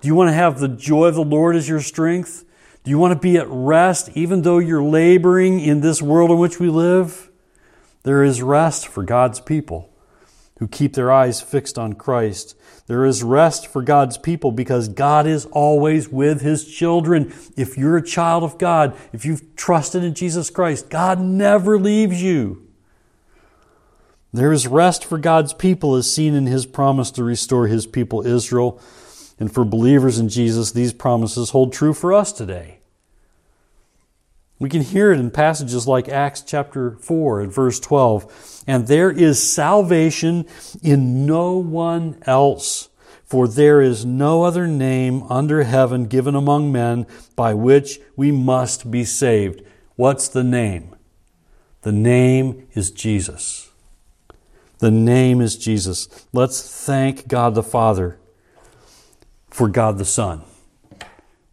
Do 0.00 0.08
you 0.08 0.14
want 0.14 0.28
to 0.28 0.34
have 0.34 0.60
the 0.60 0.68
joy 0.68 1.06
of 1.06 1.14
the 1.16 1.24
Lord 1.24 1.56
as 1.56 1.68
your 1.68 1.80
strength? 1.80 2.44
Do 2.84 2.90
you 2.90 2.98
want 2.98 3.14
to 3.14 3.18
be 3.18 3.38
at 3.38 3.46
rest 3.48 4.10
even 4.14 4.42
though 4.42 4.58
you're 4.58 4.82
laboring 4.82 5.58
in 5.58 5.80
this 5.80 6.02
world 6.02 6.30
in 6.30 6.38
which 6.38 6.60
we 6.60 6.68
live? 6.68 7.30
There 8.02 8.22
is 8.22 8.42
rest 8.42 8.86
for 8.86 9.02
God's 9.02 9.40
people 9.40 9.90
who 10.58 10.68
keep 10.68 10.92
their 10.92 11.10
eyes 11.10 11.40
fixed 11.40 11.78
on 11.78 11.94
Christ. 11.94 12.54
There 12.86 13.06
is 13.06 13.22
rest 13.22 13.66
for 13.66 13.80
God's 13.80 14.18
people 14.18 14.52
because 14.52 14.88
God 14.88 15.26
is 15.26 15.46
always 15.46 16.10
with 16.10 16.42
His 16.42 16.70
children. 16.70 17.32
If 17.56 17.78
you're 17.78 17.96
a 17.96 18.04
child 18.04 18.44
of 18.44 18.58
God, 18.58 18.94
if 19.14 19.24
you've 19.24 19.56
trusted 19.56 20.04
in 20.04 20.14
Jesus 20.14 20.50
Christ, 20.50 20.90
God 20.90 21.18
never 21.18 21.78
leaves 21.78 22.22
you. 22.22 22.68
There 24.34 24.52
is 24.52 24.66
rest 24.66 25.04
for 25.06 25.16
God's 25.16 25.54
people 25.54 25.94
as 25.94 26.12
seen 26.12 26.34
in 26.34 26.46
His 26.46 26.66
promise 26.66 27.10
to 27.12 27.24
restore 27.24 27.66
His 27.66 27.86
people 27.86 28.26
Israel. 28.26 28.78
And 29.38 29.52
for 29.52 29.64
believers 29.64 30.18
in 30.18 30.28
Jesus, 30.28 30.72
these 30.72 30.92
promises 30.92 31.50
hold 31.50 31.72
true 31.72 31.92
for 31.92 32.12
us 32.12 32.32
today. 32.32 32.78
We 34.58 34.68
can 34.68 34.82
hear 34.82 35.12
it 35.12 35.18
in 35.18 35.30
passages 35.30 35.88
like 35.88 36.08
Acts 36.08 36.40
chapter 36.40 36.92
4 36.92 37.40
and 37.40 37.52
verse 37.52 37.80
12. 37.80 38.62
And 38.66 38.86
there 38.86 39.10
is 39.10 39.52
salvation 39.52 40.46
in 40.82 41.26
no 41.26 41.56
one 41.56 42.22
else, 42.22 42.88
for 43.24 43.48
there 43.48 43.82
is 43.82 44.04
no 44.04 44.44
other 44.44 44.68
name 44.68 45.24
under 45.24 45.64
heaven 45.64 46.06
given 46.06 46.36
among 46.36 46.70
men 46.70 47.06
by 47.34 47.52
which 47.52 47.98
we 48.16 48.30
must 48.30 48.90
be 48.90 49.04
saved. 49.04 49.62
What's 49.96 50.28
the 50.28 50.44
name? 50.44 50.94
The 51.82 51.92
name 51.92 52.68
is 52.74 52.90
Jesus. 52.92 53.70
The 54.78 54.90
name 54.90 55.40
is 55.40 55.56
Jesus. 55.56 56.26
Let's 56.32 56.62
thank 56.86 57.26
God 57.26 57.54
the 57.54 57.62
Father 57.62 58.18
for 59.54 59.68
God 59.68 59.98
the 59.98 60.04
Son. 60.04 60.42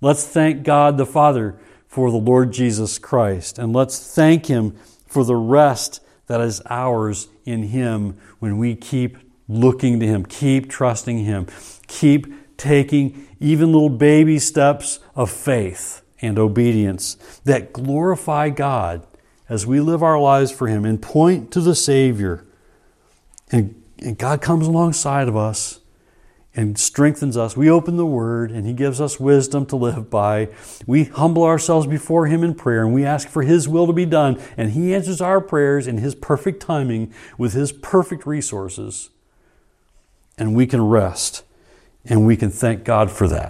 Let's 0.02 0.26
thank 0.26 0.64
God 0.64 0.98
the 0.98 1.06
Father 1.06 1.56
for 1.88 2.10
the 2.10 2.18
Lord 2.18 2.52
Jesus 2.52 2.98
Christ. 2.98 3.60
And 3.60 3.74
let's 3.74 4.16
thank 4.16 4.48
Him 4.48 4.76
for 5.06 5.24
the 5.24 5.36
rest 5.36 6.02
that 6.26 6.42
is 6.42 6.64
ours 6.68 7.28
in 7.46 7.62
Him 7.62 8.18
when 8.40 8.58
we 8.58 8.74
keep 8.74 9.20
looking 9.48 10.00
to 10.00 10.08
Him, 10.08 10.26
keep 10.26 10.68
trusting 10.68 11.20
Him, 11.20 11.46
keep 11.86 12.58
taking 12.58 13.28
even 13.40 13.72
little 13.72 13.88
baby 13.88 14.40
steps 14.40 15.00
of 15.16 15.30
faith 15.30 16.02
and 16.24 16.40
obedience 16.40 17.18
that 17.44 17.72
glorify 17.72 18.50
God 18.50 19.06
as 19.48 19.68
we 19.68 19.80
live 19.80 20.02
our 20.02 20.20
lives 20.20 20.52
for 20.52 20.66
Him 20.66 20.86
and 20.86 21.00
point 21.00 21.52
to 21.52 21.62
the 21.62 21.76
Savior. 21.76 22.48
And, 23.52 23.80
and 24.00 24.18
God 24.18 24.42
comes 24.42 24.66
alongside 24.66 25.28
of 25.28 25.38
us 25.38 25.81
and 26.56 26.78
strengthens 26.78 27.38
us. 27.38 27.56
We 27.56 27.70
open 27.70 27.98
the 27.98 28.06
Word 28.06 28.52
and 28.52 28.66
He 28.66 28.74
gives 28.74 29.00
us 29.00 29.20
wisdom 29.20 29.66
to 29.68 29.76
live 29.76 30.10
by. 30.10 30.50
We 30.86 31.06
humble 31.06 31.44
ourselves 31.44 31.88
before 31.88 32.28
Him 32.28 32.44
in 32.44 32.56
prayer 32.56 32.84
and 32.84 32.94
we 32.94 33.06
ask 33.06 33.30
for 33.30 33.44
His 33.44 33.68
will 33.68 33.88
to 33.88 33.94
be 33.94 34.06
done. 34.06 34.42
And 34.58 34.72
He 34.72 34.94
answers 34.94 35.22
our 35.22 35.40
prayers 35.40 35.88
in 35.88 36.00
His 36.00 36.16
perfect 36.16 36.62
timing 36.62 37.14
with 37.38 37.54
His 37.54 37.72
perfect 37.72 38.26
resources. 38.26 39.10
And 40.38 40.56
we 40.56 40.68
can 40.68 40.82
rest 40.82 41.44
and 42.06 42.26
we 42.26 42.36
can 42.36 42.50
thank 42.50 42.84
God 42.84 43.12
for 43.12 43.28
that. 43.28 43.50